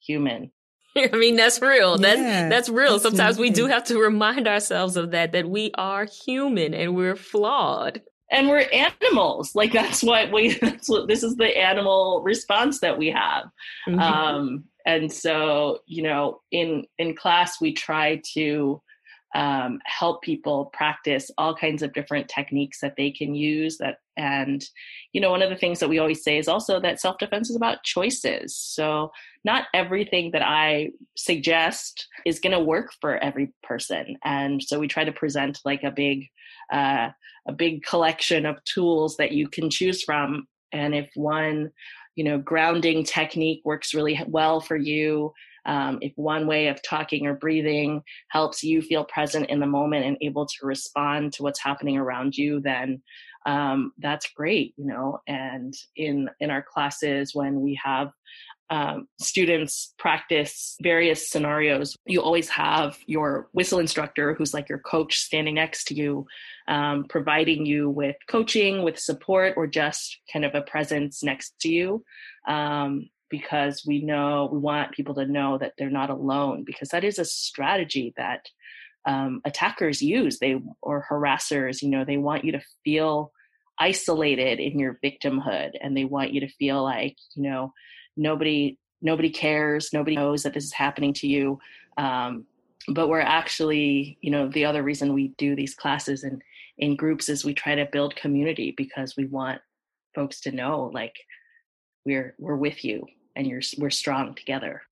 human 0.00 0.50
I 0.96 1.16
mean, 1.16 1.36
that's 1.36 1.62
real. 1.62 2.00
Yeah, 2.00 2.14
that's 2.16 2.50
that's 2.50 2.68
real. 2.68 2.98
That's 2.98 3.04
Sometimes 3.04 3.38
we 3.38 3.50
do 3.50 3.66
have 3.66 3.84
to 3.84 3.98
remind 4.00 4.48
ourselves 4.48 4.96
of 4.96 5.12
that, 5.12 5.30
that 5.30 5.48
we 5.48 5.70
are 5.76 6.04
human 6.04 6.74
and 6.74 6.96
we're 6.96 7.14
flawed 7.14 8.02
and 8.30 8.48
we're 8.48 8.66
animals. 8.72 9.54
Like 9.54 9.72
that's 9.72 10.02
what 10.02 10.32
we 10.32 10.54
that's 10.60 10.88
what 10.88 11.08
this 11.08 11.22
is 11.22 11.36
the 11.36 11.56
animal 11.56 12.22
response 12.22 12.80
that 12.80 12.98
we 12.98 13.10
have. 13.10 13.44
Mm-hmm. 13.88 13.98
um 14.00 14.64
and 14.86 15.12
so 15.12 15.80
you 15.86 16.02
know 16.02 16.40
in 16.50 16.84
in 16.98 17.14
class 17.14 17.60
we 17.60 17.72
try 17.72 18.20
to 18.34 18.80
um, 19.32 19.78
help 19.84 20.22
people 20.22 20.70
practice 20.72 21.30
all 21.38 21.54
kinds 21.54 21.84
of 21.84 21.92
different 21.92 22.28
techniques 22.28 22.80
that 22.80 22.96
they 22.96 23.12
can 23.12 23.32
use 23.32 23.78
that 23.78 23.98
and 24.16 24.64
you 25.12 25.20
know 25.20 25.30
one 25.30 25.42
of 25.42 25.50
the 25.50 25.56
things 25.56 25.78
that 25.78 25.88
we 25.88 26.00
always 26.00 26.24
say 26.24 26.36
is 26.36 26.48
also 26.48 26.80
that 26.80 27.00
self-defense 27.00 27.48
is 27.48 27.56
about 27.56 27.84
choices. 27.84 28.56
So 28.56 29.12
not 29.44 29.66
everything 29.72 30.32
that 30.32 30.42
i 30.42 30.90
suggest 31.16 32.08
is 32.26 32.40
going 32.40 32.52
to 32.52 32.60
work 32.60 32.92
for 33.00 33.18
every 33.18 33.52
person. 33.62 34.16
And 34.24 34.62
so 34.62 34.78
we 34.78 34.88
try 34.88 35.04
to 35.04 35.12
present 35.12 35.60
like 35.64 35.84
a 35.84 35.90
big 35.90 36.28
uh, 36.72 37.08
a 37.48 37.52
big 37.52 37.82
collection 37.84 38.46
of 38.46 38.62
tools 38.64 39.16
that 39.16 39.32
you 39.32 39.48
can 39.48 39.70
choose 39.70 40.02
from. 40.02 40.46
And 40.72 40.94
if 40.94 41.10
one 41.14 41.70
you 42.16 42.24
know 42.24 42.38
grounding 42.38 43.04
technique 43.04 43.62
works 43.64 43.94
really 43.94 44.20
well 44.26 44.60
for 44.60 44.76
you 44.76 45.32
um, 45.66 45.98
if 46.02 46.12
one 46.16 46.46
way 46.46 46.68
of 46.68 46.82
talking 46.82 47.26
or 47.26 47.34
breathing 47.34 48.02
helps 48.28 48.62
you 48.62 48.82
feel 48.82 49.04
present 49.04 49.48
in 49.48 49.60
the 49.60 49.66
moment 49.66 50.04
and 50.04 50.16
able 50.20 50.46
to 50.46 50.66
respond 50.66 51.32
to 51.32 51.42
what's 51.42 51.62
happening 51.62 51.96
around 51.96 52.36
you 52.36 52.60
then 52.60 53.00
um, 53.46 53.92
that's 53.98 54.32
great 54.36 54.74
you 54.76 54.86
know? 54.86 55.18
And 55.26 55.72
in 55.96 56.28
in 56.40 56.50
our 56.50 56.62
classes 56.62 57.34
when 57.34 57.60
we 57.60 57.78
have 57.82 58.10
um, 58.70 59.08
students 59.18 59.94
practice 59.98 60.76
various 60.80 61.28
scenarios, 61.28 61.96
you 62.06 62.22
always 62.22 62.48
have 62.50 62.96
your 63.06 63.48
whistle 63.52 63.80
instructor, 63.80 64.32
who's 64.34 64.54
like 64.54 64.68
your 64.68 64.78
coach, 64.78 65.18
standing 65.18 65.56
next 65.56 65.88
to 65.88 65.94
you, 65.94 66.26
um, 66.68 67.04
providing 67.08 67.66
you 67.66 67.90
with 67.90 68.14
coaching, 68.28 68.84
with 68.84 68.96
support, 68.98 69.54
or 69.56 69.66
just 69.66 70.18
kind 70.32 70.44
of 70.44 70.54
a 70.54 70.62
presence 70.62 71.22
next 71.24 71.54
to 71.60 71.68
you. 71.68 72.04
Um, 72.46 73.10
because 73.28 73.84
we 73.86 74.02
know 74.02 74.48
we 74.52 74.58
want 74.58 74.92
people 74.92 75.14
to 75.14 75.26
know 75.26 75.56
that 75.58 75.72
they're 75.76 75.90
not 75.90 76.10
alone, 76.10 76.62
because 76.64 76.90
that 76.90 77.04
is 77.04 77.18
a 77.18 77.24
strategy 77.24 78.12
that 78.16 78.48
um, 79.04 79.40
attackers 79.44 80.00
use. 80.00 80.38
They 80.38 80.60
or 80.80 81.06
harassers, 81.10 81.82
you 81.82 81.88
know, 81.88 82.04
they 82.04 82.18
want 82.18 82.44
you 82.44 82.52
to 82.52 82.62
feel 82.84 83.32
isolated 83.80 84.60
in 84.60 84.78
your 84.78 84.98
victimhood, 85.04 85.70
and 85.80 85.96
they 85.96 86.04
want 86.04 86.32
you 86.32 86.40
to 86.40 86.48
feel 86.48 86.84
like, 86.84 87.16
you 87.34 87.42
know 87.42 87.72
nobody 88.16 88.78
nobody 89.02 89.30
cares 89.30 89.92
nobody 89.92 90.16
knows 90.16 90.42
that 90.42 90.52
this 90.52 90.64
is 90.64 90.72
happening 90.72 91.12
to 91.12 91.26
you 91.26 91.58
um, 91.96 92.44
but 92.88 93.08
we're 93.08 93.20
actually 93.20 94.18
you 94.20 94.30
know 94.30 94.48
the 94.48 94.64
other 94.64 94.82
reason 94.82 95.12
we 95.12 95.28
do 95.38 95.54
these 95.54 95.74
classes 95.74 96.24
in 96.24 96.40
in 96.78 96.96
groups 96.96 97.28
is 97.28 97.44
we 97.44 97.54
try 97.54 97.74
to 97.74 97.88
build 97.92 98.16
community 98.16 98.74
because 98.76 99.16
we 99.16 99.26
want 99.26 99.60
folks 100.14 100.40
to 100.40 100.50
know 100.50 100.90
like 100.92 101.14
we're 102.04 102.34
we're 102.38 102.56
with 102.56 102.84
you 102.84 103.06
and 103.36 103.46
you're 103.46 103.62
we're 103.78 103.90
strong 103.90 104.34
together. 104.34 104.82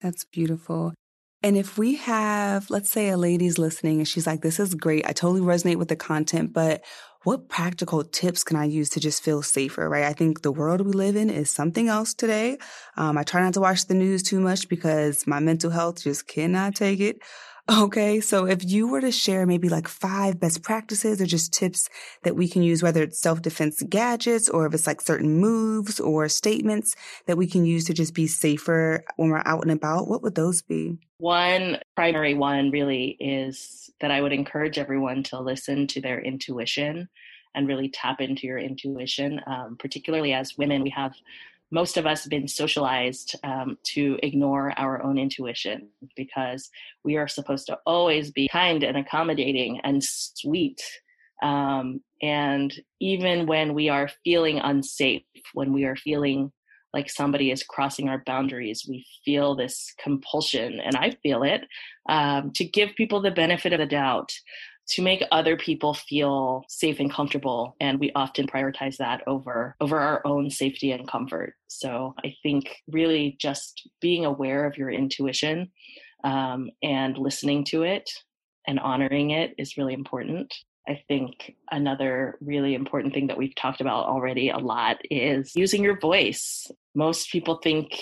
That's 0.00 0.24
beautiful 0.24 0.94
and 1.42 1.56
if 1.56 1.78
we 1.78 1.96
have, 1.96 2.68
let's 2.68 2.90
say 2.90 3.08
a 3.08 3.16
lady's 3.16 3.58
listening 3.58 3.98
and 3.98 4.08
she's 4.08 4.26
like, 4.26 4.42
this 4.42 4.60
is 4.60 4.74
great. 4.74 5.06
I 5.06 5.12
totally 5.12 5.40
resonate 5.40 5.76
with 5.76 5.88
the 5.88 5.96
content, 5.96 6.52
but 6.52 6.84
what 7.24 7.48
practical 7.48 8.02
tips 8.02 8.44
can 8.44 8.56
I 8.56 8.64
use 8.64 8.88
to 8.90 9.00
just 9.00 9.22
feel 9.22 9.42
safer, 9.42 9.88
right? 9.88 10.04
I 10.04 10.12
think 10.12 10.42
the 10.42 10.52
world 10.52 10.80
we 10.80 10.92
live 10.92 11.16
in 11.16 11.28
is 11.28 11.50
something 11.50 11.88
else 11.88 12.14
today. 12.14 12.58
Um, 12.96 13.18
I 13.18 13.24
try 13.24 13.42
not 13.42 13.54
to 13.54 13.60
watch 13.60 13.86
the 13.86 13.94
news 13.94 14.22
too 14.22 14.40
much 14.40 14.68
because 14.68 15.26
my 15.26 15.38
mental 15.38 15.70
health 15.70 16.02
just 16.02 16.26
cannot 16.26 16.74
take 16.74 17.00
it. 17.00 17.20
Okay, 17.70 18.20
so 18.20 18.46
if 18.46 18.64
you 18.64 18.88
were 18.88 19.00
to 19.00 19.12
share 19.12 19.46
maybe 19.46 19.68
like 19.68 19.86
five 19.86 20.40
best 20.40 20.60
practices 20.60 21.20
or 21.20 21.26
just 21.26 21.52
tips 21.52 21.88
that 22.24 22.34
we 22.34 22.48
can 22.48 22.64
use, 22.64 22.82
whether 22.82 23.04
it's 23.04 23.20
self 23.20 23.42
defense 23.42 23.80
gadgets 23.88 24.48
or 24.48 24.66
if 24.66 24.74
it's 24.74 24.88
like 24.88 25.00
certain 25.00 25.38
moves 25.38 26.00
or 26.00 26.28
statements 26.28 26.96
that 27.26 27.36
we 27.36 27.46
can 27.46 27.64
use 27.64 27.84
to 27.84 27.94
just 27.94 28.12
be 28.12 28.26
safer 28.26 29.04
when 29.16 29.30
we're 29.30 29.42
out 29.44 29.62
and 29.62 29.70
about, 29.70 30.08
what 30.08 30.20
would 30.20 30.34
those 30.34 30.62
be? 30.62 30.98
One 31.18 31.78
primary 31.94 32.34
one 32.34 32.72
really 32.72 33.16
is 33.20 33.88
that 34.00 34.10
I 34.10 34.20
would 34.20 34.32
encourage 34.32 34.76
everyone 34.76 35.22
to 35.24 35.38
listen 35.38 35.86
to 35.88 36.00
their 36.00 36.20
intuition 36.20 37.08
and 37.54 37.68
really 37.68 37.88
tap 37.88 38.20
into 38.20 38.48
your 38.48 38.58
intuition. 38.58 39.40
Um, 39.46 39.76
particularly 39.78 40.32
as 40.32 40.58
women, 40.58 40.82
we 40.82 40.90
have 40.90 41.12
most 41.70 41.96
of 41.96 42.06
us 42.06 42.24
have 42.24 42.30
been 42.30 42.48
socialized 42.48 43.36
um, 43.44 43.78
to 43.84 44.18
ignore 44.22 44.72
our 44.78 45.02
own 45.02 45.18
intuition 45.18 45.88
because 46.16 46.68
we 47.04 47.16
are 47.16 47.28
supposed 47.28 47.66
to 47.66 47.78
always 47.86 48.30
be 48.30 48.48
kind 48.48 48.82
and 48.82 48.96
accommodating 48.96 49.80
and 49.84 50.02
sweet. 50.02 50.82
Um, 51.42 52.00
and 52.20 52.74
even 53.00 53.46
when 53.46 53.74
we 53.74 53.88
are 53.88 54.10
feeling 54.24 54.58
unsafe, 54.58 55.22
when 55.54 55.72
we 55.72 55.84
are 55.84 55.96
feeling 55.96 56.52
like 56.92 57.08
somebody 57.08 57.52
is 57.52 57.62
crossing 57.62 58.08
our 58.08 58.22
boundaries, 58.26 58.84
we 58.88 59.06
feel 59.24 59.54
this 59.54 59.94
compulsion, 60.02 60.80
and 60.80 60.96
I 60.96 61.12
feel 61.22 61.44
it, 61.44 61.62
um, 62.08 62.50
to 62.56 62.64
give 62.64 62.96
people 62.96 63.22
the 63.22 63.30
benefit 63.30 63.72
of 63.72 63.78
the 63.78 63.86
doubt 63.86 64.32
to 64.90 65.02
make 65.02 65.22
other 65.30 65.56
people 65.56 65.94
feel 65.94 66.64
safe 66.68 66.98
and 67.00 67.12
comfortable. 67.12 67.76
And 67.80 68.00
we 68.00 68.10
often 68.14 68.46
prioritize 68.46 68.96
that 68.96 69.22
over 69.26 69.76
over 69.80 69.98
our 69.98 70.20
own 70.26 70.50
safety 70.50 70.92
and 70.92 71.08
comfort. 71.08 71.54
So 71.68 72.14
i 72.24 72.34
think 72.42 72.76
really 72.88 73.36
just 73.40 73.88
being 74.00 74.24
aware 74.24 74.66
of 74.66 74.76
your 74.76 74.90
intuition 74.90 75.70
um, 76.24 76.70
and 76.82 77.16
listening 77.16 77.64
to 77.66 77.82
it 77.82 78.10
and 78.66 78.78
honoring 78.78 79.30
it 79.30 79.54
is 79.58 79.76
really 79.76 79.94
important. 79.94 80.54
I 80.88 81.02
think 81.08 81.54
another 81.70 82.38
really 82.40 82.74
important 82.74 83.14
thing 83.14 83.28
that 83.28 83.36
we've 83.36 83.54
talked 83.54 83.80
about 83.80 84.06
already 84.06 84.50
a 84.50 84.58
lot 84.58 84.98
is 85.10 85.52
using 85.54 85.82
your 85.82 85.98
voice. 85.98 86.66
Most 86.94 87.30
people 87.30 87.60
think 87.62 87.94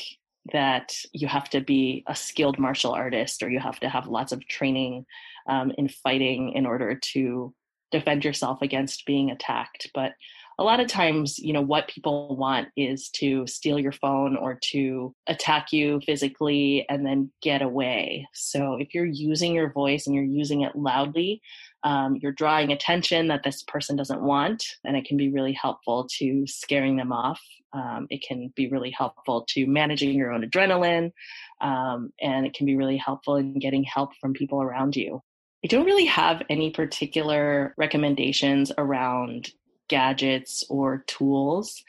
that 0.52 0.94
you 1.12 1.26
have 1.26 1.48
to 1.50 1.60
be 1.60 2.04
a 2.06 2.14
skilled 2.14 2.58
martial 2.58 2.92
artist 2.92 3.42
or 3.42 3.50
you 3.50 3.58
have 3.60 3.80
to 3.80 3.88
have 3.88 4.06
lots 4.06 4.32
of 4.32 4.46
training 4.46 5.06
um, 5.48 5.72
in 5.78 5.88
fighting 5.88 6.52
in 6.52 6.66
order 6.66 6.94
to 7.12 7.54
defend 7.90 8.24
yourself 8.24 8.62
against 8.62 9.06
being 9.06 9.30
attacked. 9.30 9.90
But 9.94 10.12
a 10.60 10.64
lot 10.64 10.80
of 10.80 10.88
times, 10.88 11.38
you 11.38 11.52
know, 11.52 11.60
what 11.60 11.86
people 11.86 12.36
want 12.36 12.68
is 12.76 13.10
to 13.10 13.46
steal 13.46 13.78
your 13.78 13.92
phone 13.92 14.36
or 14.36 14.58
to 14.70 15.14
attack 15.28 15.72
you 15.72 16.00
physically 16.04 16.84
and 16.88 17.06
then 17.06 17.30
get 17.42 17.62
away. 17.62 18.26
So 18.34 18.74
if 18.74 18.92
you're 18.92 19.06
using 19.06 19.54
your 19.54 19.72
voice 19.72 20.06
and 20.06 20.16
you're 20.16 20.24
using 20.24 20.62
it 20.62 20.74
loudly, 20.74 21.40
um, 21.84 22.16
you're 22.20 22.32
drawing 22.32 22.72
attention 22.72 23.28
that 23.28 23.42
this 23.44 23.62
person 23.62 23.96
doesn't 23.96 24.22
want, 24.22 24.64
and 24.84 24.96
it 24.96 25.04
can 25.04 25.16
be 25.16 25.30
really 25.30 25.52
helpful 25.52 26.08
to 26.18 26.46
scaring 26.46 26.96
them 26.96 27.12
off. 27.12 27.40
Um, 27.72 28.06
it 28.10 28.24
can 28.26 28.52
be 28.56 28.68
really 28.68 28.90
helpful 28.90 29.44
to 29.50 29.66
managing 29.66 30.12
your 30.12 30.32
own 30.32 30.42
adrenaline, 30.42 31.12
um, 31.60 32.12
and 32.20 32.46
it 32.46 32.54
can 32.54 32.66
be 32.66 32.76
really 32.76 32.96
helpful 32.96 33.36
in 33.36 33.58
getting 33.58 33.84
help 33.84 34.10
from 34.20 34.32
people 34.32 34.60
around 34.60 34.96
you. 34.96 35.22
I 35.64 35.68
don't 35.68 35.86
really 35.86 36.06
have 36.06 36.42
any 36.48 36.70
particular 36.70 37.74
recommendations 37.76 38.72
around 38.78 39.50
gadgets 39.88 40.64
or 40.68 41.04
tools. 41.06 41.82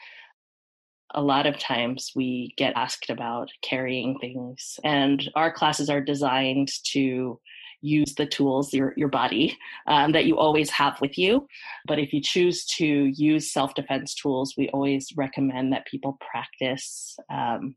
A 1.14 1.22
lot 1.22 1.46
of 1.46 1.58
times 1.58 2.12
we 2.14 2.54
get 2.56 2.74
asked 2.76 3.10
about 3.10 3.50
carrying 3.62 4.18
things, 4.18 4.78
and 4.84 5.28
our 5.34 5.52
classes 5.52 5.90
are 5.90 6.00
designed 6.00 6.70
to 6.92 7.40
use 7.82 8.14
the 8.14 8.26
tools, 8.26 8.72
your, 8.72 8.94
your 8.96 9.08
body, 9.08 9.56
um, 9.86 10.12
that 10.12 10.26
you 10.26 10.38
always 10.38 10.70
have 10.70 11.00
with 11.00 11.16
you. 11.18 11.46
But 11.86 11.98
if 11.98 12.12
you 12.12 12.20
choose 12.20 12.64
to 12.76 12.86
use 12.86 13.52
self 13.52 13.74
defense 13.74 14.14
tools, 14.14 14.54
we 14.56 14.68
always 14.70 15.08
recommend 15.16 15.72
that 15.72 15.86
people 15.86 16.18
practice. 16.20 17.16
Um, 17.32 17.76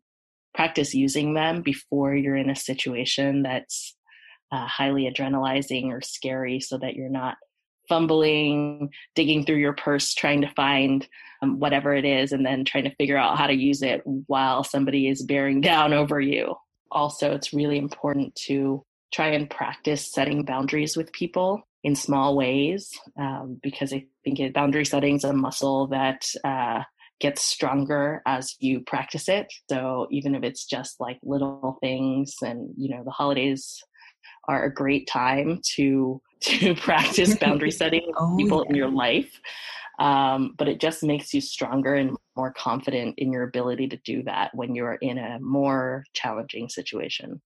practice 0.54 0.94
using 0.94 1.34
them 1.34 1.62
before 1.62 2.16
you're 2.16 2.36
in 2.36 2.50
a 2.50 2.56
situation 2.56 3.42
that's 3.42 3.96
uh, 4.52 4.68
highly 4.68 5.12
adrenalizing 5.12 5.88
or 5.88 6.00
scary 6.02 6.60
so 6.60 6.78
that 6.78 6.94
you're 6.94 7.10
not 7.10 7.38
fumbling, 7.90 8.90
digging 9.16 9.46
through 9.46 9.58
your 9.58 9.74
purse, 9.74 10.14
trying 10.14 10.42
to 10.42 10.54
find 10.56 11.08
um, 11.42 11.60
whatever 11.60 11.94
it 11.94 12.06
is, 12.06 12.32
and 12.32 12.46
then 12.46 12.64
trying 12.64 12.84
to 12.84 12.96
figure 12.96 13.18
out 13.18 13.38
how 13.38 13.48
to 13.48 13.54
use 13.54 13.82
it 13.82 14.02
while 14.28 14.64
somebody 14.64 15.08
is 15.08 15.24
bearing 15.24 15.62
down 15.72 15.94
over 15.94 16.20
you. 16.20 16.56
Also, 16.92 17.34
it's 17.34 17.54
really 17.54 17.78
important 17.78 18.34
to 18.36 18.86
try 19.14 19.28
and 19.30 19.50
practice 19.50 20.12
setting 20.12 20.44
boundaries 20.44 20.98
with 20.98 21.14
people 21.14 21.62
in 21.84 21.96
small 21.96 22.36
ways 22.36 22.92
um, 23.20 23.60
because 23.62 23.94
I 23.94 24.06
think 24.24 24.40
it, 24.40 24.54
boundary 24.54 24.86
setting 24.86 25.16
is 25.16 25.24
a 25.24 25.34
muscle 25.34 25.88
that 25.88 26.26
uh, 26.44 26.82
gets 27.20 27.44
stronger 27.44 28.22
as 28.26 28.56
you 28.60 28.82
practice 28.82 29.30
it. 29.30 29.48
So 29.70 30.08
even 30.12 30.34
if 30.34 30.44
it's 30.44 30.66
just 30.66 31.00
like 31.00 31.20
little 31.24 31.78
things, 31.82 32.36
and 32.42 32.74
you 32.78 32.96
know, 32.96 33.04
the 33.04 33.12
holidays 33.12 33.84
are 34.48 34.64
a 34.64 34.74
great 34.74 35.08
time 35.08 35.62
to 35.76 36.22
to 36.42 36.76
practice 36.76 37.36
boundary 37.38 37.72
setting 37.82 38.04
with 38.08 38.16
oh, 38.18 38.36
people 38.38 38.64
yeah. 38.64 38.70
in 38.70 38.76
your 38.76 38.90
life. 38.90 39.40
Um, 40.00 40.56
but 40.58 40.68
it 40.68 40.82
just 40.82 41.04
makes 41.04 41.34
you 41.34 41.40
stronger 41.40 41.94
and 41.94 42.18
more 42.36 42.52
confident 42.52 43.16
in 43.20 43.32
your 43.32 43.44
ability 43.44 43.88
to 43.90 43.98
do 43.98 44.24
that 44.24 44.50
when 44.56 44.74
you're 44.74 44.96
in 44.96 45.20
a 45.20 45.40
more 45.40 46.04
challenging 46.14 46.68
situation. 46.68 47.42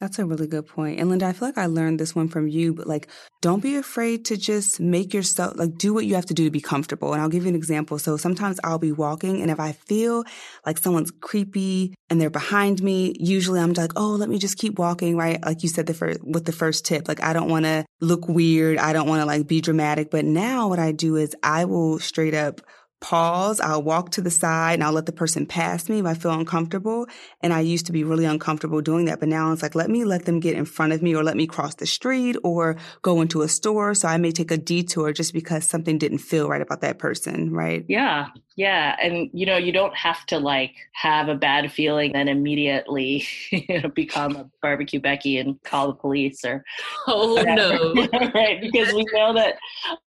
That's 0.00 0.18
a 0.18 0.24
really 0.24 0.46
good 0.46 0.66
point. 0.66 0.98
And 0.98 1.10
Linda, 1.10 1.26
I 1.26 1.34
feel 1.34 1.48
like 1.48 1.58
I 1.58 1.66
learned 1.66 2.00
this 2.00 2.14
one 2.14 2.28
from 2.28 2.48
you, 2.48 2.72
but 2.72 2.86
like, 2.86 3.08
don't 3.42 3.62
be 3.62 3.76
afraid 3.76 4.24
to 4.26 4.36
just 4.38 4.80
make 4.80 5.12
yourself, 5.12 5.56
like, 5.56 5.76
do 5.76 5.92
what 5.92 6.06
you 6.06 6.14
have 6.14 6.24
to 6.26 6.34
do 6.34 6.44
to 6.44 6.50
be 6.50 6.62
comfortable. 6.62 7.12
And 7.12 7.20
I'll 7.20 7.28
give 7.28 7.42
you 7.42 7.50
an 7.50 7.54
example. 7.54 7.98
So 7.98 8.16
sometimes 8.16 8.58
I'll 8.64 8.78
be 8.78 8.92
walking 8.92 9.42
and 9.42 9.50
if 9.50 9.60
I 9.60 9.72
feel 9.72 10.24
like 10.64 10.78
someone's 10.78 11.10
creepy 11.10 11.94
and 12.08 12.18
they're 12.18 12.30
behind 12.30 12.82
me, 12.82 13.14
usually 13.20 13.60
I'm 13.60 13.74
like, 13.74 13.92
oh, 13.94 14.12
let 14.12 14.30
me 14.30 14.38
just 14.38 14.56
keep 14.56 14.78
walking, 14.78 15.18
right? 15.18 15.44
Like 15.44 15.62
you 15.62 15.68
said, 15.68 15.86
the 15.86 15.92
first, 15.92 16.24
with 16.24 16.46
the 16.46 16.52
first 16.52 16.86
tip, 16.86 17.06
like, 17.06 17.22
I 17.22 17.34
don't 17.34 17.50
want 17.50 17.66
to 17.66 17.84
look 18.00 18.26
weird. 18.26 18.78
I 18.78 18.94
don't 18.94 19.06
want 19.06 19.20
to 19.20 19.26
like 19.26 19.46
be 19.46 19.60
dramatic. 19.60 20.10
But 20.10 20.24
now 20.24 20.68
what 20.68 20.78
I 20.78 20.92
do 20.92 21.16
is 21.16 21.36
I 21.42 21.66
will 21.66 21.98
straight 21.98 22.34
up 22.34 22.62
pause. 23.00 23.60
I'll 23.60 23.82
walk 23.82 24.10
to 24.12 24.20
the 24.20 24.30
side 24.30 24.74
and 24.74 24.84
I'll 24.84 24.92
let 24.92 25.06
the 25.06 25.12
person 25.12 25.46
pass 25.46 25.88
me 25.88 26.00
if 26.00 26.06
I 26.06 26.14
feel 26.14 26.32
uncomfortable. 26.32 27.06
And 27.40 27.52
I 27.52 27.60
used 27.60 27.86
to 27.86 27.92
be 27.92 28.04
really 28.04 28.24
uncomfortable 28.24 28.80
doing 28.80 29.06
that, 29.06 29.20
but 29.20 29.28
now 29.28 29.52
it's 29.52 29.62
like, 29.62 29.74
let 29.74 29.90
me 29.90 30.04
let 30.04 30.26
them 30.26 30.40
get 30.40 30.54
in 30.54 30.64
front 30.64 30.92
of 30.92 31.02
me 31.02 31.14
or 31.14 31.24
let 31.24 31.36
me 31.36 31.46
cross 31.46 31.74
the 31.74 31.86
street 31.86 32.36
or 32.44 32.76
go 33.02 33.20
into 33.20 33.42
a 33.42 33.48
store. 33.48 33.94
So 33.94 34.08
I 34.08 34.18
may 34.18 34.32
take 34.32 34.50
a 34.50 34.58
detour 34.58 35.12
just 35.12 35.32
because 35.32 35.66
something 35.66 35.98
didn't 35.98 36.18
feel 36.18 36.48
right 36.48 36.60
about 36.60 36.82
that 36.82 36.98
person, 36.98 37.52
right? 37.52 37.84
Yeah. 37.88 38.28
Yeah. 38.56 38.96
And, 39.02 39.30
you 39.32 39.46
know, 39.46 39.56
you 39.56 39.72
don't 39.72 39.96
have 39.96 40.26
to 40.26 40.38
like 40.38 40.74
have 40.92 41.28
a 41.28 41.34
bad 41.34 41.72
feeling 41.72 42.14
and 42.14 42.28
immediately 42.28 43.26
you 43.50 43.80
know, 43.80 43.88
become 43.88 44.36
a 44.36 44.50
barbecue 44.60 45.00
Becky 45.00 45.38
and 45.38 45.62
call 45.62 45.88
the 45.88 45.94
police 45.94 46.44
or. 46.44 46.64
Oh, 47.06 47.34
whatever. 47.34 47.94
no. 47.94 48.08
right. 48.34 48.60
Because 48.60 48.92
we 48.92 49.04
know 49.12 49.32
that 49.34 49.56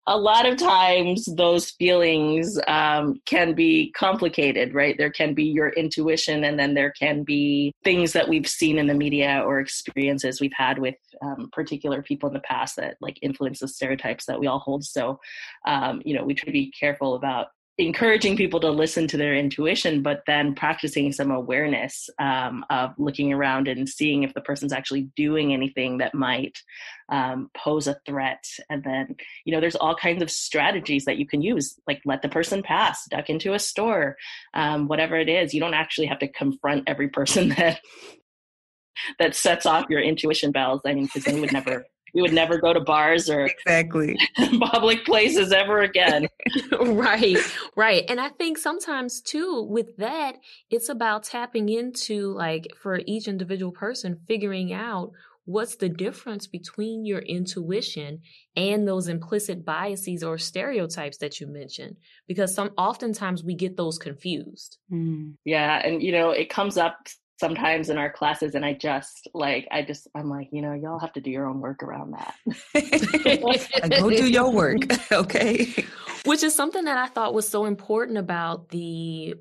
a 0.09 0.17
lot 0.17 0.47
of 0.47 0.57
times 0.57 1.25
those 1.25 1.71
feelings 1.71 2.59
um, 2.69 3.21
can 3.27 3.55
be 3.55 3.91
complicated, 3.93 4.73
right? 4.73 4.97
There 4.97 5.11
can 5.11 5.35
be 5.35 5.45
your 5.45 5.71
intuition, 5.71 6.45
and 6.45 6.59
then 6.59 6.75
there 6.75 6.93
can 6.93 7.25
be 7.25 7.75
things 7.83 8.13
that 8.13 8.29
we've 8.29 8.47
seen 8.47 8.79
in 8.79 8.87
the 8.87 8.95
media 8.95 9.43
or 9.45 9.59
experiences 9.59 10.41
we've 10.41 10.53
had 10.57 10.79
with 10.79 10.95
um, 11.23 11.51
particular 11.53 12.03
people 12.03 12.29
in 12.29 12.35
the 12.35 12.41
past 12.41 12.77
that 12.77 12.97
like 13.01 13.19
influence 13.21 13.61
the 13.61 13.69
stereotypes 13.69 14.27
that 14.27 14.39
we 14.39 14.47
all 14.47 14.61
hold. 14.61 14.85
So, 14.85 15.19
um, 15.67 16.03
you 16.05 16.15
know, 16.15 16.25
we 16.25 16.35
try 16.35 16.47
to 16.47 16.53
be 16.53 16.71
careful 16.71 17.17
about 17.17 17.49
encouraging 17.79 18.37
people 18.37 18.59
to 18.61 18.71
listen 18.71 19.07
to 19.07 19.19
their 19.19 19.35
intuition, 19.35 20.03
but 20.03 20.23
then 20.27 20.55
practicing 20.55 21.13
some 21.13 21.31
awareness 21.31 22.09
um, 22.19 22.65
of 22.71 22.93
looking 22.97 23.33
around 23.35 23.69
and 23.69 23.87
seeing 23.87 24.23
if 24.23 24.33
the 24.33 24.41
person's 24.41 24.73
actually 24.73 25.09
doing 25.15 25.53
anything 25.53 25.99
that 25.99 26.15
might 26.15 26.59
um, 27.11 27.51
pose 27.55 27.87
a 27.87 27.99
threat. 28.07 28.43
And 28.71 28.83
then, 28.83 29.15
you 29.45 29.53
know, 29.53 29.61
there's 29.61 29.77
all 29.77 29.95
kinds 29.95 30.23
of 30.23 30.31
strategies 30.31 31.05
that 31.05 31.19
you 31.19 31.27
can 31.27 31.43
use, 31.43 31.79
like 31.87 32.01
let 32.07 32.23
the 32.23 32.31
person 32.31 32.63
pass, 32.63 33.05
duck 33.11 33.29
into 33.29 33.53
a 33.53 33.59
store, 33.59 34.17
um, 34.55 34.89
whatever 34.89 35.17
it 35.17 35.29
is. 35.29 35.53
You 35.53 35.61
don't 35.61 35.75
actually 35.75 36.07
have 36.07 36.21
to 36.21 36.29
confront 36.29 36.85
every 36.89 37.09
person 37.09 37.49
that 37.57 37.81
that 39.19 39.35
sets 39.35 39.67
off 39.67 39.91
your 39.91 40.01
intuition 40.01 40.51
bells. 40.51 40.81
I 40.87 40.95
mean, 40.95 41.05
because 41.05 41.25
they 41.25 41.39
would 41.39 41.53
never 41.53 41.85
we 42.17 42.23
would 42.23 42.33
never 42.33 42.57
go 42.57 42.73
to 42.73 42.81
bars 42.81 43.29
or 43.29 43.45
exactly 43.45 44.19
public 44.73 45.05
places 45.05 45.53
ever 45.53 45.83
again. 45.83 46.27
right, 46.81 47.37
right. 47.77 48.05
And 48.09 48.19
I 48.19 48.31
think 48.31 48.57
sometimes 48.57 49.21
too 49.21 49.67
with 49.69 49.99
that, 49.99 50.39
it's 50.71 50.89
about 50.89 51.25
tapping 51.25 51.69
into 51.69 52.33
like 52.33 52.69
for 52.81 53.01
each 53.05 53.29
individual 53.29 53.71
person, 53.71 54.19
figuring 54.27 54.73
out 54.73 55.13
what's 55.45 55.77
the 55.77 55.91
difference 55.91 56.47
between 56.47 57.05
your 57.05 57.21
intuition 57.21 58.21
and 58.57 58.89
those 58.89 59.09
implicit 59.09 59.63
biases 59.63 60.25
or 60.25 60.39
stereotypes 60.39 61.19
that 61.19 61.39
you 61.39 61.47
mentioned 61.47 61.97
because 62.27 62.53
some 62.53 62.71
oftentimes 62.77 63.45
we 63.45 63.55
get 63.55 63.77
those 63.77 63.97
confused 63.97 64.79
mm. 64.93 65.33
yeah 65.45 65.81
and 65.85 66.03
you 66.03 66.11
know 66.11 66.31
it 66.31 66.51
comes 66.51 66.77
up 66.77 67.07
sometimes 67.39 67.91
in 67.91 67.99
our 67.99 68.11
classes 68.11 68.55
and 68.55 68.65
i 68.65 68.73
just 68.73 69.29
like 69.35 69.69
i 69.71 69.83
just 69.83 70.09
i'm 70.15 70.29
like 70.31 70.49
you 70.53 70.63
know 70.63 70.73
y'all 70.73 70.99
have 70.99 71.13
to 71.13 71.21
do 71.21 71.31
your 71.31 71.47
own 71.47 71.61
work 71.61 71.83
around 71.83 72.13
that. 72.13 72.35
Go 74.01 74.11
do 74.11 74.29
your 74.29 74.51
work 74.51 74.81
okay? 75.13 75.85
Which 76.25 76.43
is 76.43 76.55
something 76.55 76.85
that 76.85 76.99
i 76.99 77.07
thought 77.07 77.35
was 77.35 77.49
so 77.49 77.67
important 77.67 78.19
about 78.19 78.71
the 78.71 79.35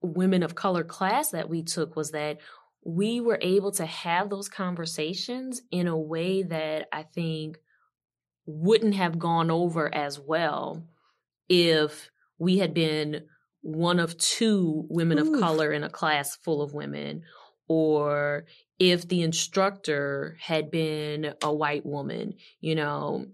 women 0.00 0.42
of 0.42 0.54
color 0.54 0.84
class 0.84 1.30
that 1.30 1.48
we 1.48 1.62
took 1.62 1.96
was 1.96 2.12
that 2.12 2.38
we 2.84 3.20
were 3.20 3.38
able 3.40 3.72
to 3.72 3.86
have 3.86 4.28
those 4.28 4.48
conversations 4.48 5.62
in 5.70 5.88
a 5.88 5.96
way 5.96 6.42
that 6.42 6.88
i 6.92 7.02
think 7.02 7.58
wouldn't 8.46 8.94
have 8.94 9.18
gone 9.18 9.50
over 9.50 9.92
as 9.94 10.20
well 10.20 10.86
if 11.48 12.10
we 12.38 12.58
had 12.58 12.74
been 12.74 13.22
one 13.64 13.98
of 13.98 14.16
two 14.18 14.86
women 14.90 15.18
Oof. 15.18 15.34
of 15.34 15.40
color 15.40 15.72
in 15.72 15.82
a 15.82 15.88
class 15.88 16.36
full 16.36 16.60
of 16.60 16.74
women, 16.74 17.22
or 17.66 18.44
if 18.78 19.08
the 19.08 19.22
instructor 19.22 20.36
had 20.40 20.70
been 20.70 21.34
a 21.42 21.52
white 21.52 21.86
woman, 21.86 22.34
you 22.60 22.74
know. 22.74 23.26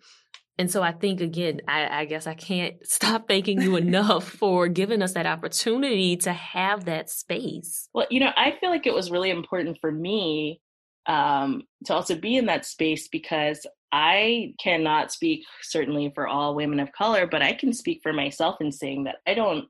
And 0.57 0.71
so 0.71 0.83
I 0.83 0.93
think 0.93 1.21
again, 1.21 1.63
I, 1.67 2.03
I 2.03 2.05
guess 2.05 2.27
I 2.29 2.35
can't 2.35 2.77
stop 2.87 3.27
thanking 3.27 3.61
you 3.61 3.77
enough 3.77 4.25
for 4.29 4.69
giving 4.69 5.03
us 5.03 5.15
that 5.15 5.27
opportunity 5.27 6.17
to 6.19 6.33
have 6.33 6.85
that 6.85 7.11
space. 7.11 7.89
Well, 7.93 8.07
you 8.09 8.21
know, 8.21 8.31
I 8.37 8.57
feel 8.61 8.71
like 8.71 8.87
it 8.87 8.95
was 8.95 9.11
really 9.11 9.31
important 9.31 9.79
for 9.81 9.91
me 9.91 10.61
um, 11.07 11.63
to 11.87 11.95
also 11.95 12.15
be 12.15 12.37
in 12.37 12.47
that 12.47 12.65
space 12.65 13.09
because 13.09 13.67
I 13.91 14.55
cannot 14.63 15.11
speak 15.11 15.43
certainly 15.63 16.13
for 16.15 16.29
all 16.29 16.55
women 16.55 16.79
of 16.79 16.93
color, 16.93 17.27
but 17.27 17.43
I 17.43 17.53
can 17.55 17.73
speak 17.73 17.99
for 18.03 18.13
myself 18.13 18.61
in 18.61 18.71
saying 18.71 19.05
that 19.05 19.17
I 19.27 19.35
don't 19.35 19.67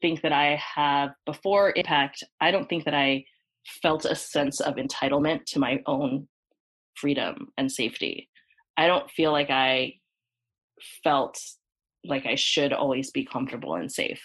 think 0.00 0.22
that 0.22 0.32
I 0.32 0.60
have, 0.74 1.10
before 1.24 1.72
Impact, 1.76 2.22
I 2.40 2.50
don't 2.50 2.68
think 2.68 2.84
that 2.84 2.94
I 2.94 3.24
felt 3.82 4.04
a 4.04 4.14
sense 4.14 4.60
of 4.60 4.76
entitlement 4.76 5.44
to 5.46 5.58
my 5.58 5.82
own 5.86 6.28
freedom 6.94 7.48
and 7.56 7.70
safety. 7.70 8.28
I 8.76 8.86
don't 8.86 9.10
feel 9.10 9.32
like 9.32 9.50
I 9.50 9.94
felt 11.02 11.38
like 12.04 12.26
I 12.26 12.34
should 12.34 12.72
always 12.72 13.10
be 13.10 13.24
comfortable 13.24 13.74
and 13.74 13.90
safe. 13.90 14.22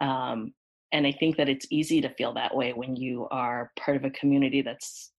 Um, 0.00 0.52
and 0.92 1.06
I 1.06 1.12
think 1.12 1.36
that 1.36 1.48
it's 1.48 1.66
easy 1.70 2.00
to 2.00 2.14
feel 2.14 2.34
that 2.34 2.54
way 2.54 2.72
when 2.72 2.96
you 2.96 3.28
are 3.30 3.72
part 3.78 3.96
of 3.96 4.04
a 4.04 4.10
community 4.10 4.62
that's 4.62 5.12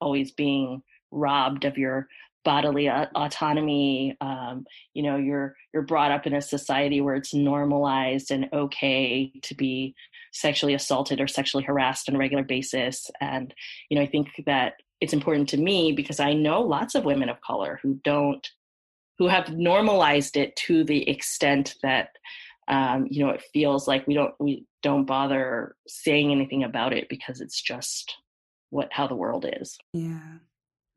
always 0.00 0.32
being 0.32 0.82
robbed 1.10 1.64
of 1.64 1.78
your 1.78 2.08
bodily 2.46 2.88
autonomy 2.88 4.16
um, 4.20 4.64
you 4.94 5.02
know 5.02 5.16
you're 5.16 5.56
you're 5.74 5.82
brought 5.82 6.12
up 6.12 6.28
in 6.28 6.32
a 6.32 6.40
society 6.40 7.00
where 7.00 7.16
it's 7.16 7.34
normalized 7.34 8.30
and 8.30 8.48
okay 8.52 9.32
to 9.42 9.52
be 9.56 9.96
sexually 10.32 10.72
assaulted 10.72 11.20
or 11.20 11.26
sexually 11.26 11.64
harassed 11.64 12.08
on 12.08 12.14
a 12.14 12.18
regular 12.18 12.44
basis. 12.44 13.10
And 13.20 13.52
you 13.90 13.96
know 13.96 14.02
i 14.04 14.06
think 14.06 14.28
that 14.46 14.74
it's 15.00 15.12
important 15.12 15.48
to 15.48 15.56
me 15.56 15.90
because 15.90 16.20
i 16.20 16.32
know 16.32 16.62
lots 16.62 16.94
of 16.94 17.04
women 17.04 17.28
of 17.28 17.40
color 17.40 17.80
who 17.82 18.00
don't 18.04 18.48
who 19.18 19.26
have 19.26 19.52
normalized 19.52 20.36
it 20.36 20.54
to 20.54 20.84
the 20.84 21.08
extent 21.10 21.74
that 21.82 22.10
um, 22.68 23.08
you 23.10 23.24
know 23.24 23.30
it 23.30 23.42
feels 23.52 23.88
like 23.88 24.06
we 24.06 24.14
don't 24.14 24.34
we 24.38 24.66
don't 24.84 25.04
bother 25.04 25.74
saying 25.88 26.30
anything 26.30 26.62
about 26.62 26.92
it 26.92 27.08
because 27.08 27.40
it's 27.40 27.60
just 27.60 28.14
what 28.70 28.92
how 28.92 29.08
the 29.08 29.16
world 29.16 29.44
is. 29.60 29.76
Yeah 29.92 30.38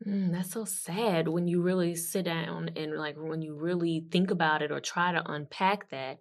Mm, 0.08 0.32
that's 0.32 0.52
so 0.52 0.64
sad 0.64 1.28
when 1.28 1.48
you 1.48 1.62
really 1.62 1.96
sit 1.96 2.26
down 2.26 2.70
and 2.76 2.96
like 2.96 3.16
when 3.18 3.42
you 3.42 3.56
really 3.56 4.06
think 4.12 4.32
about 4.32 4.62
it 4.62 4.72
or 4.72 4.80
try 4.80 5.12
to 5.12 5.32
unpack 5.32 5.90
that. 5.90 6.20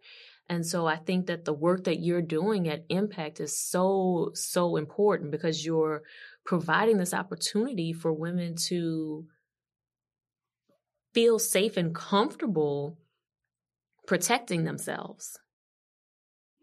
And 0.48 0.66
so 0.66 0.86
I 0.86 0.96
think 0.96 1.26
that 1.26 1.44
the 1.44 1.52
work 1.52 1.84
that 1.84 2.00
you're 2.00 2.22
doing 2.22 2.68
at 2.68 2.86
Impact 2.88 3.38
is 3.38 3.56
so, 3.56 4.30
so 4.34 4.76
important 4.76 5.30
because 5.30 5.64
you're 5.64 6.02
providing 6.44 6.96
this 6.96 7.14
opportunity 7.14 7.92
for 7.92 8.12
women 8.12 8.56
to 8.68 9.26
feel 11.12 11.38
safe 11.38 11.76
and 11.76 11.94
comfortable 11.94 12.98
protecting 14.06 14.64
themselves. 14.64 15.38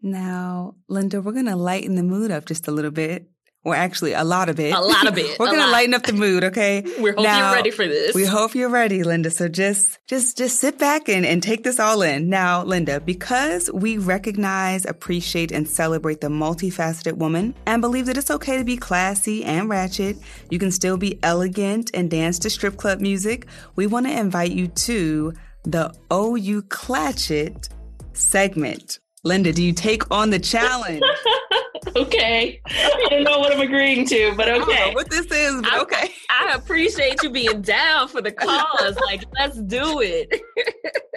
Now, 0.02 0.74
Linda, 0.88 1.22
we're 1.22 1.32
going 1.32 1.46
to 1.46 1.56
lighten 1.56 1.94
the 1.94 2.02
mood 2.02 2.30
up 2.30 2.44
just 2.44 2.68
a 2.68 2.72
little 2.72 2.90
bit. 2.90 3.28
Or 3.66 3.74
actually, 3.74 4.12
a 4.12 4.22
lot 4.22 4.48
of 4.48 4.60
it. 4.60 4.72
A 4.72 4.80
lot 4.80 5.08
of 5.08 5.18
it. 5.18 5.40
we're 5.40 5.46
going 5.46 5.58
to 5.58 5.72
lighten 5.72 5.92
up 5.92 6.04
the 6.04 6.12
mood, 6.12 6.44
okay? 6.44 6.82
we 7.00 7.10
hope 7.10 7.24
now, 7.24 7.48
you're 7.48 7.56
ready 7.56 7.72
for 7.72 7.88
this. 7.88 8.14
We 8.14 8.24
hope 8.24 8.54
you're 8.54 8.68
ready, 8.68 9.02
Linda. 9.02 9.28
So 9.28 9.48
just, 9.48 9.98
just, 10.06 10.38
just 10.38 10.60
sit 10.60 10.78
back 10.78 11.08
and, 11.08 11.26
and 11.26 11.42
take 11.42 11.64
this 11.64 11.80
all 11.80 12.02
in. 12.02 12.28
Now, 12.30 12.62
Linda, 12.62 13.00
because 13.00 13.68
we 13.72 13.98
recognize, 13.98 14.86
appreciate, 14.86 15.50
and 15.50 15.68
celebrate 15.68 16.20
the 16.20 16.28
multifaceted 16.28 17.14
woman 17.14 17.56
and 17.66 17.82
believe 17.82 18.06
that 18.06 18.16
it's 18.16 18.30
okay 18.30 18.56
to 18.56 18.62
be 18.62 18.76
classy 18.76 19.42
and 19.44 19.68
ratchet, 19.68 20.16
you 20.48 20.60
can 20.60 20.70
still 20.70 20.96
be 20.96 21.18
elegant 21.24 21.90
and 21.92 22.08
dance 22.08 22.38
to 22.38 22.50
strip 22.50 22.76
club 22.76 23.00
music. 23.00 23.48
We 23.74 23.88
want 23.88 24.06
to 24.06 24.16
invite 24.16 24.52
you 24.52 24.68
to 24.68 25.32
the 25.64 25.92
Oh 26.08 26.36
You 26.36 26.62
Clatch 26.62 27.32
It 27.32 27.68
segment. 28.12 29.00
Linda, 29.26 29.52
do 29.52 29.60
you 29.60 29.72
take 29.72 30.08
on 30.12 30.30
the 30.30 30.38
challenge? 30.38 31.02
okay. 31.96 32.60
I 32.64 33.06
don't 33.10 33.24
know 33.24 33.40
what 33.40 33.52
I'm 33.52 33.60
agreeing 33.60 34.06
to, 34.06 34.32
but 34.36 34.48
okay. 34.48 34.94
what 34.94 35.10
this 35.10 35.26
is, 35.26 35.62
but 35.62 35.82
okay. 35.82 36.12
I, 36.30 36.50
I 36.52 36.54
appreciate 36.54 37.20
you 37.24 37.30
being 37.30 37.60
down 37.60 38.06
for 38.06 38.22
the 38.22 38.30
cause. 38.30 38.96
like, 39.04 39.24
let's 39.36 39.60
do 39.62 40.00
it. 40.00 40.40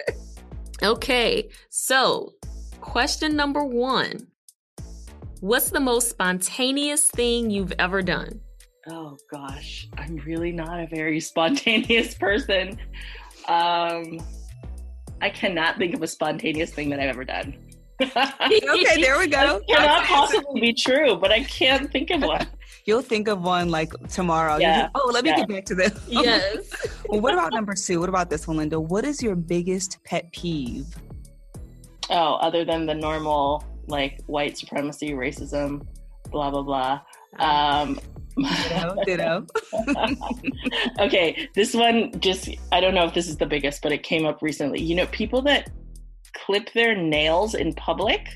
okay. 0.82 1.48
So, 1.68 2.32
question 2.80 3.36
number 3.36 3.62
one 3.62 4.26
What's 5.38 5.70
the 5.70 5.78
most 5.78 6.10
spontaneous 6.10 7.06
thing 7.06 7.48
you've 7.48 7.72
ever 7.78 8.02
done? 8.02 8.40
Oh 8.88 9.16
gosh, 9.30 9.88
I'm 9.96 10.16
really 10.26 10.50
not 10.50 10.80
a 10.80 10.88
very 10.88 11.20
spontaneous 11.20 12.14
person. 12.14 12.70
Um, 13.46 14.18
I 15.22 15.30
cannot 15.30 15.78
think 15.78 15.94
of 15.94 16.02
a 16.02 16.08
spontaneous 16.08 16.72
thing 16.72 16.90
that 16.90 16.98
I've 16.98 17.10
ever 17.10 17.24
done. 17.24 17.69
Okay, 18.00 19.00
there 19.00 19.18
we 19.18 19.26
go. 19.26 19.60
That 19.60 19.66
cannot 19.68 20.04
possibly 20.04 20.60
be 20.60 20.72
true, 20.72 21.16
but 21.16 21.30
I 21.30 21.44
can't 21.44 21.90
think 21.90 22.10
of 22.10 22.22
one. 22.22 22.46
You'll 22.86 23.02
think 23.02 23.28
of 23.28 23.42
one 23.42 23.68
like 23.68 23.92
tomorrow. 24.08 24.56
Yeah. 24.56 24.88
oh, 24.94 25.10
let 25.12 25.24
me 25.24 25.30
yeah. 25.30 25.36
get 25.36 25.48
back 25.48 25.64
to 25.66 25.74
this. 25.74 25.92
Yes. 26.08 26.72
well, 27.08 27.20
what 27.20 27.34
about 27.34 27.52
number 27.52 27.74
two? 27.74 28.00
What 28.00 28.08
about 28.08 28.30
this 28.30 28.48
one, 28.48 28.56
Linda? 28.56 28.80
What 28.80 29.04
is 29.04 29.22
your 29.22 29.36
biggest 29.36 29.98
pet 30.04 30.32
peeve? 30.32 30.86
Oh, 32.08 32.34
other 32.36 32.64
than 32.64 32.86
the 32.86 32.94
normal 32.94 33.64
like 33.86 34.20
white 34.26 34.56
supremacy, 34.56 35.10
racism, 35.10 35.86
blah 36.30 36.50
blah 36.50 36.62
blah. 36.62 37.00
Um, 37.38 38.00
ditto, 38.36 38.96
ditto. 39.04 39.46
okay, 40.98 41.48
this 41.54 41.74
one 41.74 42.18
just 42.20 42.48
I 42.72 42.80
don't 42.80 42.94
know 42.94 43.04
if 43.04 43.14
this 43.14 43.28
is 43.28 43.36
the 43.36 43.46
biggest, 43.46 43.82
but 43.82 43.92
it 43.92 44.02
came 44.02 44.26
up 44.26 44.42
recently. 44.42 44.80
You 44.80 44.94
know, 44.94 45.06
people 45.06 45.42
that 45.42 45.70
clip 46.34 46.72
their 46.72 46.96
nails 46.96 47.54
in 47.54 47.72
public. 47.74 48.28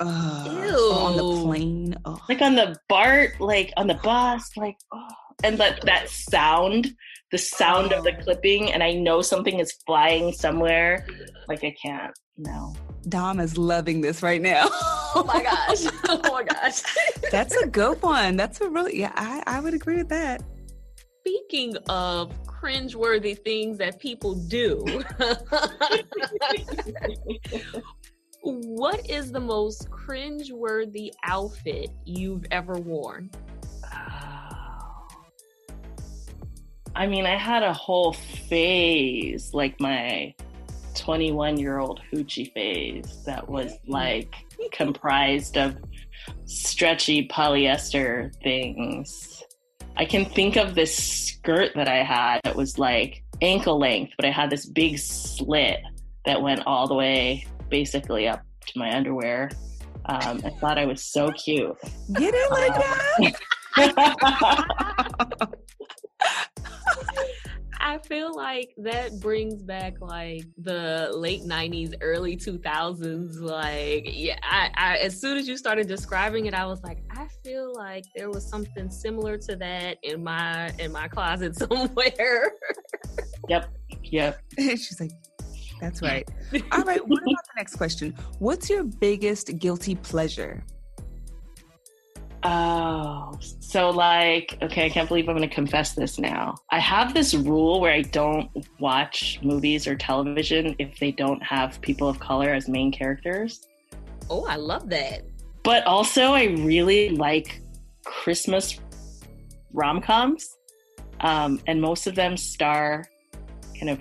Ew. 0.00 0.06
on 0.06 1.16
the 1.16 1.42
plane. 1.42 1.94
Oh. 2.04 2.18
Like 2.28 2.40
on 2.40 2.54
the 2.54 2.76
BART, 2.88 3.38
like 3.40 3.72
on 3.76 3.86
the 3.86 3.96
bus, 3.96 4.50
like 4.56 4.76
oh. 4.92 5.08
and 5.44 5.58
that 5.58 5.82
that 5.84 6.08
sound, 6.08 6.94
the 7.30 7.38
sound 7.38 7.92
oh. 7.92 7.98
of 7.98 8.04
the 8.04 8.14
clipping, 8.14 8.72
and 8.72 8.82
I 8.82 8.92
know 8.92 9.20
something 9.20 9.58
is 9.58 9.72
flying 9.86 10.32
somewhere. 10.32 11.06
Like 11.48 11.62
I 11.64 11.74
can't. 11.82 12.12
No. 12.38 12.74
Dom 13.08 13.40
is 13.40 13.58
loving 13.58 14.00
this 14.00 14.22
right 14.22 14.40
now. 14.40 14.66
oh 14.70 15.24
my 15.26 15.42
gosh. 15.42 15.92
Oh 16.08 16.32
my 16.32 16.42
gosh. 16.42 16.82
That's 17.30 17.54
a 17.56 17.66
good 17.66 18.02
one. 18.02 18.36
That's 18.36 18.60
a 18.60 18.68
really 18.68 18.98
yeah, 18.98 19.12
I, 19.14 19.42
I 19.46 19.60
would 19.60 19.74
agree 19.74 19.96
with 19.96 20.08
that. 20.08 20.42
Speaking 21.20 21.76
of 21.88 22.30
cringeworthy 22.44 23.38
things 23.38 23.78
that 23.78 23.98
people 23.98 24.34
do. 24.34 25.02
what 28.42 29.08
is 29.08 29.32
the 29.32 29.40
most 29.40 29.88
cringeworthy 29.90 31.10
outfit 31.24 31.90
you've 32.04 32.44
ever 32.50 32.74
worn? 32.74 33.30
I 36.94 37.06
mean, 37.06 37.24
I 37.24 37.36
had 37.36 37.62
a 37.62 37.72
whole 37.72 38.12
phase, 38.12 39.54
like 39.54 39.80
my 39.80 40.34
21 40.96 41.58
year 41.58 41.78
old 41.78 42.00
hoochie 42.12 42.52
phase, 42.52 43.22
that 43.24 43.48
was 43.48 43.72
like 43.86 44.34
comprised 44.72 45.56
of 45.56 45.76
stretchy 46.44 47.26
polyester 47.28 48.34
things 48.42 49.29
I 49.96 50.04
can 50.04 50.24
think 50.24 50.56
of 50.56 50.74
this 50.74 50.96
skirt 50.96 51.72
that 51.74 51.88
I 51.88 52.02
had 52.02 52.40
that 52.44 52.56
was 52.56 52.78
like 52.78 53.22
ankle 53.42 53.78
length, 53.78 54.12
but 54.16 54.24
I 54.24 54.30
had 54.30 54.50
this 54.50 54.66
big 54.66 54.98
slit 54.98 55.80
that 56.24 56.40
went 56.40 56.66
all 56.66 56.86
the 56.86 56.94
way 56.94 57.46
basically 57.68 58.28
up 58.28 58.42
to 58.66 58.78
my 58.78 58.94
underwear. 58.94 59.50
Um, 60.06 60.40
I 60.44 60.50
thought 60.60 60.78
I 60.78 60.86
was 60.86 61.04
so 61.04 61.30
cute. 61.32 61.76
Get 62.14 62.34
it 62.34 62.50
like 62.50 62.74
that. 62.74 63.34
I 67.80 67.98
feel 67.98 68.34
like 68.34 68.74
that 68.76 69.18
brings 69.20 69.62
back 69.62 69.94
like 70.00 70.44
the 70.58 71.10
late 71.14 71.42
'90s, 71.42 71.94
early 72.02 72.36
2000s. 72.36 73.40
Like, 73.40 74.04
yeah, 74.06 74.38
I, 74.42 74.70
I, 74.74 74.96
as 74.98 75.18
soon 75.18 75.38
as 75.38 75.48
you 75.48 75.56
started 75.56 75.88
describing 75.88 76.46
it, 76.46 76.54
I 76.54 76.66
was 76.66 76.82
like, 76.82 76.98
I 77.10 77.26
feel 77.42 77.74
like 77.74 78.04
there 78.14 78.28
was 78.28 78.46
something 78.46 78.90
similar 78.90 79.38
to 79.38 79.56
that 79.56 79.96
in 80.02 80.22
my 80.22 80.70
in 80.78 80.92
my 80.92 81.08
closet 81.08 81.56
somewhere. 81.56 82.52
yep, 83.48 83.70
yep. 84.04 84.40
She's 84.58 85.00
like, 85.00 85.12
that's 85.80 86.02
right. 86.02 86.28
All 86.72 86.82
right. 86.82 87.06
What 87.06 87.22
about 87.22 87.44
the 87.44 87.56
next 87.56 87.76
question? 87.76 88.14
What's 88.38 88.68
your 88.68 88.84
biggest 88.84 89.58
guilty 89.58 89.94
pleasure? 89.94 90.62
Oh, 92.42 93.38
so 93.70 93.90
like, 93.90 94.58
okay, 94.62 94.86
I 94.86 94.88
can't 94.88 95.06
believe 95.06 95.28
I'm 95.28 95.36
going 95.36 95.48
to 95.48 95.54
confess 95.54 95.92
this 95.92 96.18
now. 96.18 96.56
I 96.70 96.80
have 96.80 97.14
this 97.14 97.34
rule 97.34 97.80
where 97.80 97.92
I 97.92 98.02
don't 98.02 98.50
watch 98.80 99.38
movies 99.44 99.86
or 99.86 99.94
television 99.94 100.74
if 100.80 100.98
they 100.98 101.12
don't 101.12 101.40
have 101.44 101.80
people 101.80 102.08
of 102.08 102.18
color 102.18 102.52
as 102.52 102.68
main 102.68 102.90
characters. 102.90 103.68
Oh, 104.28 104.44
I 104.44 104.56
love 104.56 104.88
that. 104.88 105.22
But 105.62 105.86
also, 105.86 106.32
I 106.32 106.46
really 106.46 107.10
like 107.10 107.62
Christmas 108.04 108.80
rom 109.72 110.00
coms, 110.00 110.56
um, 111.20 111.60
and 111.68 111.80
most 111.80 112.08
of 112.08 112.16
them 112.16 112.36
star 112.36 113.04
kind 113.78 113.90
of 113.90 114.00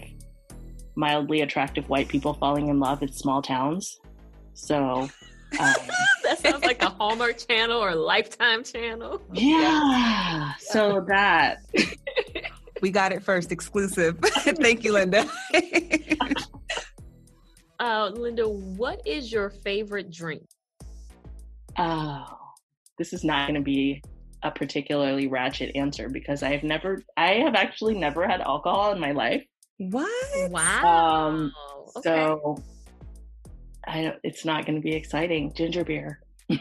mildly 0.95 1.41
attractive 1.41 1.87
white 1.89 2.07
people 2.07 2.33
falling 2.33 2.69
in 2.69 2.79
love 2.79 3.03
in 3.03 3.11
small 3.11 3.43
towns. 3.43 3.99
So 4.55 5.09
um, 5.57 5.73
that 6.23 6.39
sounds 6.39 6.63
like 6.63 6.81
a 6.83 6.89
Hallmark 6.89 7.37
channel 7.47 7.83
or 7.83 7.95
Lifetime 7.95 8.63
channel. 8.63 9.21
Yeah. 9.33 10.53
So 10.59 11.03
that. 11.07 11.65
we 12.81 12.91
got 12.91 13.11
it 13.11 13.23
first, 13.23 13.51
exclusive. 13.51 14.17
Thank 14.21 14.83
you, 14.83 14.93
Linda. 14.93 15.29
uh, 17.79 18.11
Linda, 18.13 18.47
what 18.47 19.01
is 19.05 19.31
your 19.31 19.49
favorite 19.49 20.11
drink? 20.11 20.43
Oh, 21.77 22.25
this 22.97 23.13
is 23.13 23.23
not 23.23 23.47
going 23.47 23.59
to 23.59 23.63
be 23.63 24.01
a 24.43 24.51
particularly 24.51 25.27
ratchet 25.27 25.75
answer 25.75 26.09
because 26.09 26.43
I 26.43 26.51
have 26.51 26.63
never, 26.63 27.03
I 27.17 27.35
have 27.35 27.55
actually 27.55 27.95
never 27.95 28.27
had 28.27 28.41
alcohol 28.41 28.91
in 28.91 28.99
my 28.99 29.11
life. 29.11 29.43
What? 29.77 30.51
Wow. 30.51 31.27
Um, 31.27 31.53
okay. 31.97 32.09
So 32.09 32.63
I 33.87 34.03
don't, 34.03 34.17
it's 34.23 34.45
not 34.45 34.65
going 34.65 34.75
to 34.75 34.81
be 34.81 34.93
exciting. 34.93 35.53
Ginger 35.53 35.83
beer. 35.83 36.19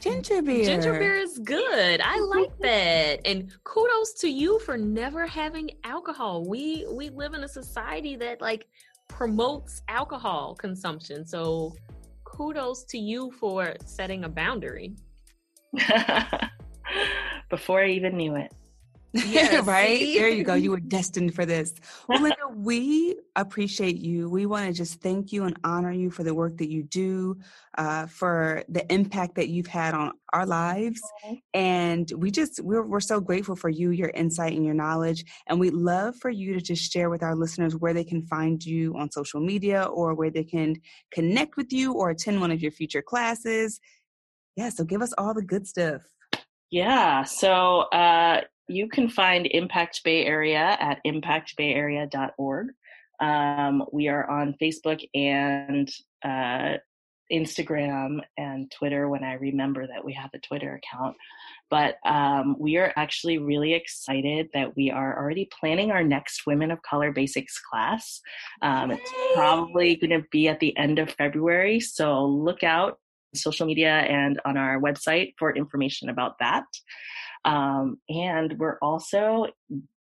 Ginger 0.00 0.42
beer. 0.42 0.64
Ginger 0.64 0.98
beer 0.98 1.16
is 1.16 1.38
good. 1.38 2.00
I 2.02 2.18
like 2.18 2.56
that. 2.60 3.20
And 3.24 3.52
kudos 3.64 4.14
to 4.20 4.28
you 4.28 4.58
for 4.60 4.76
never 4.76 5.26
having 5.26 5.70
alcohol. 5.84 6.44
We 6.46 6.86
we 6.90 7.10
live 7.10 7.34
in 7.34 7.44
a 7.44 7.48
society 7.48 8.16
that 8.16 8.40
like 8.40 8.66
promotes 9.08 9.82
alcohol 9.88 10.54
consumption. 10.54 11.26
So 11.26 11.74
kudos 12.24 12.84
to 12.84 12.98
you 12.98 13.30
for 13.32 13.76
setting 13.84 14.24
a 14.24 14.28
boundary. 14.28 14.94
Before 17.50 17.82
I 17.82 17.88
even 17.88 18.16
knew 18.16 18.36
it. 18.36 18.52
Yes. 19.12 19.66
right? 19.66 19.98
There 20.14 20.28
you 20.28 20.44
go. 20.44 20.54
You 20.54 20.70
were 20.70 20.80
destined 20.96 21.34
for 21.34 21.44
this. 21.44 21.74
Well, 22.08 22.22
Linda, 22.22 22.36
we 22.54 23.16
appreciate 23.36 23.96
you. 23.96 24.28
We 24.28 24.46
want 24.46 24.66
to 24.66 24.72
just 24.72 25.00
thank 25.00 25.32
you 25.32 25.44
and 25.44 25.58
honor 25.64 25.92
you 25.92 26.10
for 26.10 26.22
the 26.22 26.34
work 26.34 26.56
that 26.58 26.70
you 26.70 26.82
do, 26.84 27.38
uh, 27.76 28.06
for 28.06 28.62
the 28.68 28.90
impact 28.92 29.34
that 29.36 29.48
you've 29.48 29.66
had 29.66 29.94
on 29.94 30.12
our 30.32 30.46
lives. 30.46 31.00
And 31.54 32.10
we 32.16 32.30
just, 32.30 32.60
we're, 32.62 32.86
we're 32.86 33.00
so 33.00 33.20
grateful 33.20 33.56
for 33.56 33.68
you, 33.68 33.90
your 33.90 34.10
insight, 34.10 34.52
and 34.52 34.64
your 34.64 34.74
knowledge. 34.74 35.24
And 35.48 35.58
we'd 35.58 35.74
love 35.74 36.16
for 36.16 36.30
you 36.30 36.54
to 36.54 36.60
just 36.60 36.92
share 36.92 37.10
with 37.10 37.22
our 37.22 37.34
listeners 37.34 37.76
where 37.76 37.94
they 37.94 38.04
can 38.04 38.22
find 38.22 38.64
you 38.64 38.96
on 38.96 39.10
social 39.10 39.40
media 39.40 39.84
or 39.84 40.14
where 40.14 40.30
they 40.30 40.44
can 40.44 40.76
connect 41.10 41.56
with 41.56 41.72
you 41.72 41.94
or 41.94 42.10
attend 42.10 42.40
one 42.40 42.50
of 42.50 42.62
your 42.62 42.72
future 42.72 43.02
classes. 43.02 43.80
Yeah, 44.56 44.68
so 44.68 44.84
give 44.84 45.02
us 45.02 45.12
all 45.16 45.34
the 45.34 45.42
good 45.42 45.66
stuff. 45.66 46.02
Yeah. 46.70 47.24
So 47.24 47.80
uh, 47.92 48.42
you 48.70 48.88
can 48.88 49.08
find 49.08 49.46
Impact 49.46 50.02
Bay 50.04 50.24
Area 50.24 50.76
at 50.80 51.00
impactbayarea.org. 51.06 52.68
Um, 53.20 53.84
we 53.92 54.08
are 54.08 54.30
on 54.30 54.54
Facebook 54.60 55.04
and 55.14 55.90
uh, 56.24 56.78
Instagram 57.32 58.20
and 58.36 58.70
Twitter 58.70 59.08
when 59.08 59.22
I 59.24 59.34
remember 59.34 59.86
that 59.86 60.04
we 60.04 60.12
have 60.14 60.30
a 60.34 60.38
Twitter 60.38 60.74
account. 60.76 61.16
But 61.68 61.96
um, 62.04 62.56
we 62.58 62.76
are 62.78 62.92
actually 62.96 63.38
really 63.38 63.74
excited 63.74 64.48
that 64.54 64.74
we 64.76 64.90
are 64.90 65.16
already 65.18 65.48
planning 65.58 65.90
our 65.90 66.02
next 66.02 66.46
Women 66.46 66.70
of 66.70 66.82
Color 66.82 67.12
Basics 67.12 67.60
class. 67.60 68.20
Um, 68.62 68.90
it's 68.90 69.12
probably 69.34 69.96
going 69.96 70.10
to 70.10 70.26
be 70.30 70.48
at 70.48 70.60
the 70.60 70.76
end 70.76 70.98
of 70.98 71.10
February, 71.10 71.80
so 71.80 72.24
look 72.24 72.62
out 72.62 72.98
social 73.34 73.66
media 73.66 73.92
and 73.92 74.40
on 74.44 74.56
our 74.56 74.80
website 74.80 75.34
for 75.38 75.54
information 75.54 76.08
about 76.08 76.38
that. 76.40 76.64
Um, 77.44 77.98
and 78.08 78.58
we're 78.58 78.78
also 78.82 79.46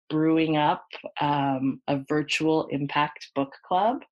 brewing 0.10 0.58
up 0.58 0.86
um, 1.20 1.82
a 1.88 1.98
virtual 1.98 2.68
impact 2.68 3.30
book 3.36 3.54
club. 3.68 4.04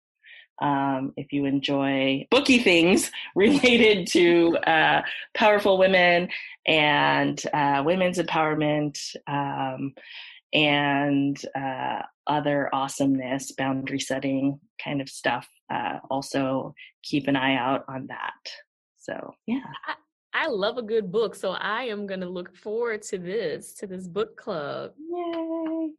Um, 0.62 1.14
if 1.18 1.34
you 1.34 1.46
enjoy 1.46 2.28
booky 2.30 2.60
things 2.60 3.12
related 3.36 4.08
to 4.08 4.58
uh, 4.58 5.02
powerful 5.34 5.78
women 5.78 6.30
and 6.66 7.42
uh, 7.54 7.84
women's 7.86 8.20
empowerment 8.20 9.00
um, 9.28 9.94
and 10.54 11.44
uh, 11.56 12.04
other 12.28 12.70
awesomeness, 12.74 13.52
boundary 13.54 14.00
setting 14.00 14.60
kind 14.82 15.02
of 15.02 15.10
stuff, 15.10 15.48
uh, 15.72 16.00
also 16.10 16.76
keep 17.02 17.28
an 17.28 17.36
eye 17.36 17.56
out 17.56 17.84
on 17.88 18.08
that. 18.08 18.52
So, 18.98 19.34
yeah. 19.48 19.60
I 20.34 20.48
love 20.48 20.78
a 20.78 20.82
good 20.82 21.12
book, 21.12 21.36
so 21.36 21.52
I 21.52 21.84
am 21.84 22.08
going 22.08 22.22
to 22.22 22.30
look 22.30 22.56
forward 22.56 23.02
to 23.04 23.18
this, 23.18 23.74
to 23.76 23.88
this 23.88 24.08
book 24.08 24.36
club. 24.36 24.94
Yay. 24.98 25.92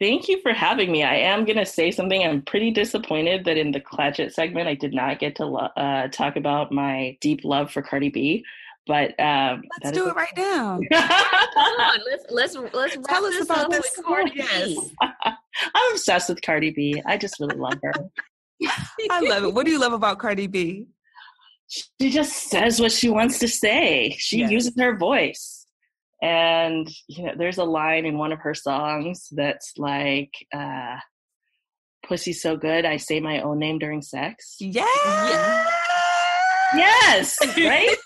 Thank 0.00 0.28
you 0.28 0.40
for 0.42 0.52
having 0.52 0.92
me. 0.92 1.02
I 1.02 1.16
am 1.16 1.44
going 1.44 1.56
to 1.56 1.66
say 1.66 1.90
something. 1.90 2.22
I'm 2.22 2.42
pretty 2.42 2.70
disappointed 2.70 3.44
that 3.46 3.56
in 3.56 3.72
the 3.72 3.80
Clatchit 3.80 4.32
segment, 4.32 4.68
I 4.68 4.74
did 4.74 4.94
not 4.94 5.18
get 5.18 5.34
to 5.36 5.46
uh, 5.46 6.08
talk 6.08 6.36
about 6.36 6.70
my 6.70 7.16
deep 7.20 7.40
love 7.42 7.72
for 7.72 7.82
Cardi 7.82 8.10
B. 8.10 8.44
But 8.86 9.18
um, 9.20 9.64
let's 9.82 9.96
do 9.96 10.08
it 10.08 10.14
right 10.14 10.32
now. 10.34 10.80
Come 10.90 11.00
on, 11.60 11.98
let's 12.10 12.24
let's 12.30 12.56
let's 12.72 12.96
tell 13.06 13.26
us 13.26 13.42
about 13.42 13.70
this. 13.70 14.00
Cardi 14.02 14.30
B. 14.30 14.80
I'm 15.02 15.92
obsessed 15.92 16.30
with 16.30 16.40
Cardi 16.40 16.70
B. 16.70 17.02
I 17.04 17.18
just 17.18 17.38
really 17.38 17.56
love 17.56 17.74
her. 17.82 17.92
I 19.10 19.20
love 19.20 19.44
it. 19.44 19.52
What 19.52 19.66
do 19.66 19.72
you 19.72 19.78
love 19.78 19.92
about 19.92 20.18
Cardi 20.18 20.46
B? 20.46 20.86
She 21.68 22.10
just 22.10 22.32
says 22.50 22.80
what 22.80 22.92
she 22.92 23.08
wants 23.08 23.38
to 23.40 23.48
say. 23.48 24.16
She 24.18 24.38
yes. 24.38 24.50
uses 24.50 24.74
her 24.78 24.96
voice. 24.96 25.66
And 26.22 26.88
you 27.06 27.26
know, 27.26 27.32
there's 27.36 27.58
a 27.58 27.64
line 27.64 28.04
in 28.04 28.18
one 28.18 28.32
of 28.32 28.40
her 28.40 28.54
songs 28.54 29.28
that's 29.30 29.74
like, 29.76 30.32
uh, 30.52 30.96
"Pussy's 32.06 32.42
so 32.42 32.56
good, 32.56 32.84
I 32.84 32.96
say 32.96 33.20
my 33.20 33.40
own 33.42 33.58
name 33.58 33.78
during 33.78 34.02
sex." 34.02 34.56
Yeah. 34.58 34.84
Yes, 36.74 37.38
right? 37.56 37.96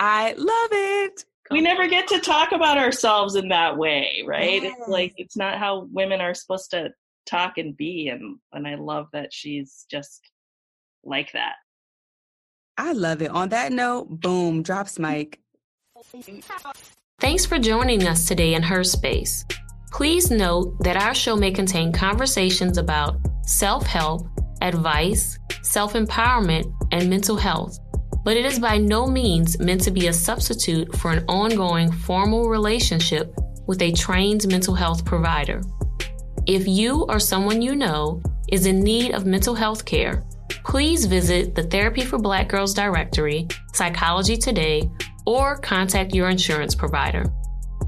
I 0.00 0.34
love 0.36 0.70
it. 0.72 1.24
We 1.50 1.60
never 1.60 1.86
get 1.88 2.08
to 2.08 2.20
talk 2.20 2.52
about 2.52 2.78
ourselves 2.78 3.36
in 3.36 3.48
that 3.50 3.76
way, 3.76 4.24
right? 4.26 4.62
Yes. 4.62 4.76
It's 4.78 4.88
like 4.88 5.12
it's 5.18 5.36
not 5.36 5.58
how 5.58 5.88
women 5.92 6.20
are 6.20 6.34
supposed 6.34 6.70
to 6.70 6.90
talk 7.26 7.58
and 7.58 7.76
be 7.76 8.08
and 8.08 8.38
and 8.52 8.66
I 8.66 8.76
love 8.76 9.08
that 9.12 9.32
she's 9.32 9.84
just 9.90 10.20
like 11.04 11.32
that. 11.32 11.54
I 12.76 12.92
love 12.92 13.22
it. 13.22 13.30
On 13.30 13.48
that 13.50 13.72
note, 13.72 14.20
boom, 14.20 14.62
drops 14.62 14.98
mic. 14.98 15.40
Thanks 17.20 17.46
for 17.46 17.58
joining 17.58 18.06
us 18.06 18.26
today 18.26 18.54
in 18.54 18.62
Her 18.62 18.82
Space. 18.82 19.44
Please 19.92 20.30
note 20.30 20.76
that 20.80 20.96
our 20.96 21.14
show 21.14 21.36
may 21.36 21.52
contain 21.52 21.92
conversations 21.92 22.78
about 22.78 23.18
self 23.46 23.86
help, 23.86 24.26
advice, 24.60 25.38
self 25.62 25.92
empowerment, 25.92 26.72
and 26.90 27.08
mental 27.08 27.36
health, 27.36 27.78
but 28.24 28.36
it 28.36 28.44
is 28.44 28.58
by 28.58 28.76
no 28.76 29.06
means 29.06 29.58
meant 29.60 29.82
to 29.82 29.92
be 29.92 30.08
a 30.08 30.12
substitute 30.12 30.94
for 30.96 31.12
an 31.12 31.24
ongoing 31.28 31.92
formal 31.92 32.48
relationship 32.48 33.32
with 33.66 33.80
a 33.82 33.92
trained 33.92 34.48
mental 34.48 34.74
health 34.74 35.04
provider. 35.04 35.62
If 36.46 36.66
you 36.66 37.04
or 37.08 37.20
someone 37.20 37.62
you 37.62 37.76
know 37.76 38.20
is 38.48 38.66
in 38.66 38.80
need 38.80 39.12
of 39.14 39.26
mental 39.26 39.54
health 39.54 39.84
care, 39.84 40.24
please 40.64 41.04
visit 41.06 41.54
the 41.54 41.62
Therapy 41.64 42.04
for 42.04 42.18
Black 42.18 42.48
Girls 42.48 42.74
directory, 42.74 43.48
Psychology 43.72 44.36
Today, 44.36 44.90
or 45.26 45.58
contact 45.58 46.14
your 46.14 46.28
insurance 46.28 46.74
provider. 46.74 47.24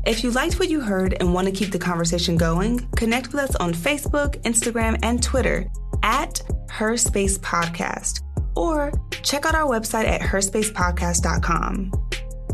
If 0.06 0.22
you 0.22 0.30
liked 0.30 0.60
what 0.60 0.68
you 0.68 0.80
heard 0.80 1.16
and 1.18 1.34
want 1.34 1.48
to 1.48 1.52
keep 1.52 1.72
the 1.72 1.78
conversation 1.78 2.36
going, 2.36 2.88
connect 2.96 3.32
with 3.32 3.42
us 3.42 3.56
on 3.56 3.74
Facebook, 3.74 4.40
Instagram, 4.42 4.98
and 5.02 5.20
Twitter 5.22 5.66
at 6.02 6.40
Her 6.70 6.96
Space 6.96 7.38
Podcast, 7.38 8.20
or 8.54 8.92
check 9.22 9.44
out 9.46 9.56
our 9.56 9.68
website 9.68 10.06
at 10.06 10.20
herspacepodcast.com. 10.20 11.92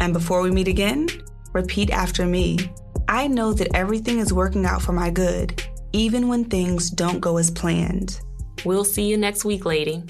And 0.00 0.12
before 0.14 0.40
we 0.40 0.50
meet 0.50 0.68
again, 0.68 1.08
repeat 1.52 1.90
after 1.90 2.24
me. 2.24 2.58
I 3.06 3.26
know 3.26 3.52
that 3.52 3.74
everything 3.74 4.18
is 4.18 4.32
working 4.32 4.64
out 4.64 4.80
for 4.80 4.92
my 4.92 5.10
good, 5.10 5.62
even 5.92 6.28
when 6.28 6.46
things 6.46 6.90
don't 6.90 7.20
go 7.20 7.36
as 7.36 7.50
planned. 7.50 8.18
We'll 8.64 8.84
see 8.84 9.04
you 9.04 9.16
next 9.16 9.44
week, 9.44 9.64
lady. 9.64 10.04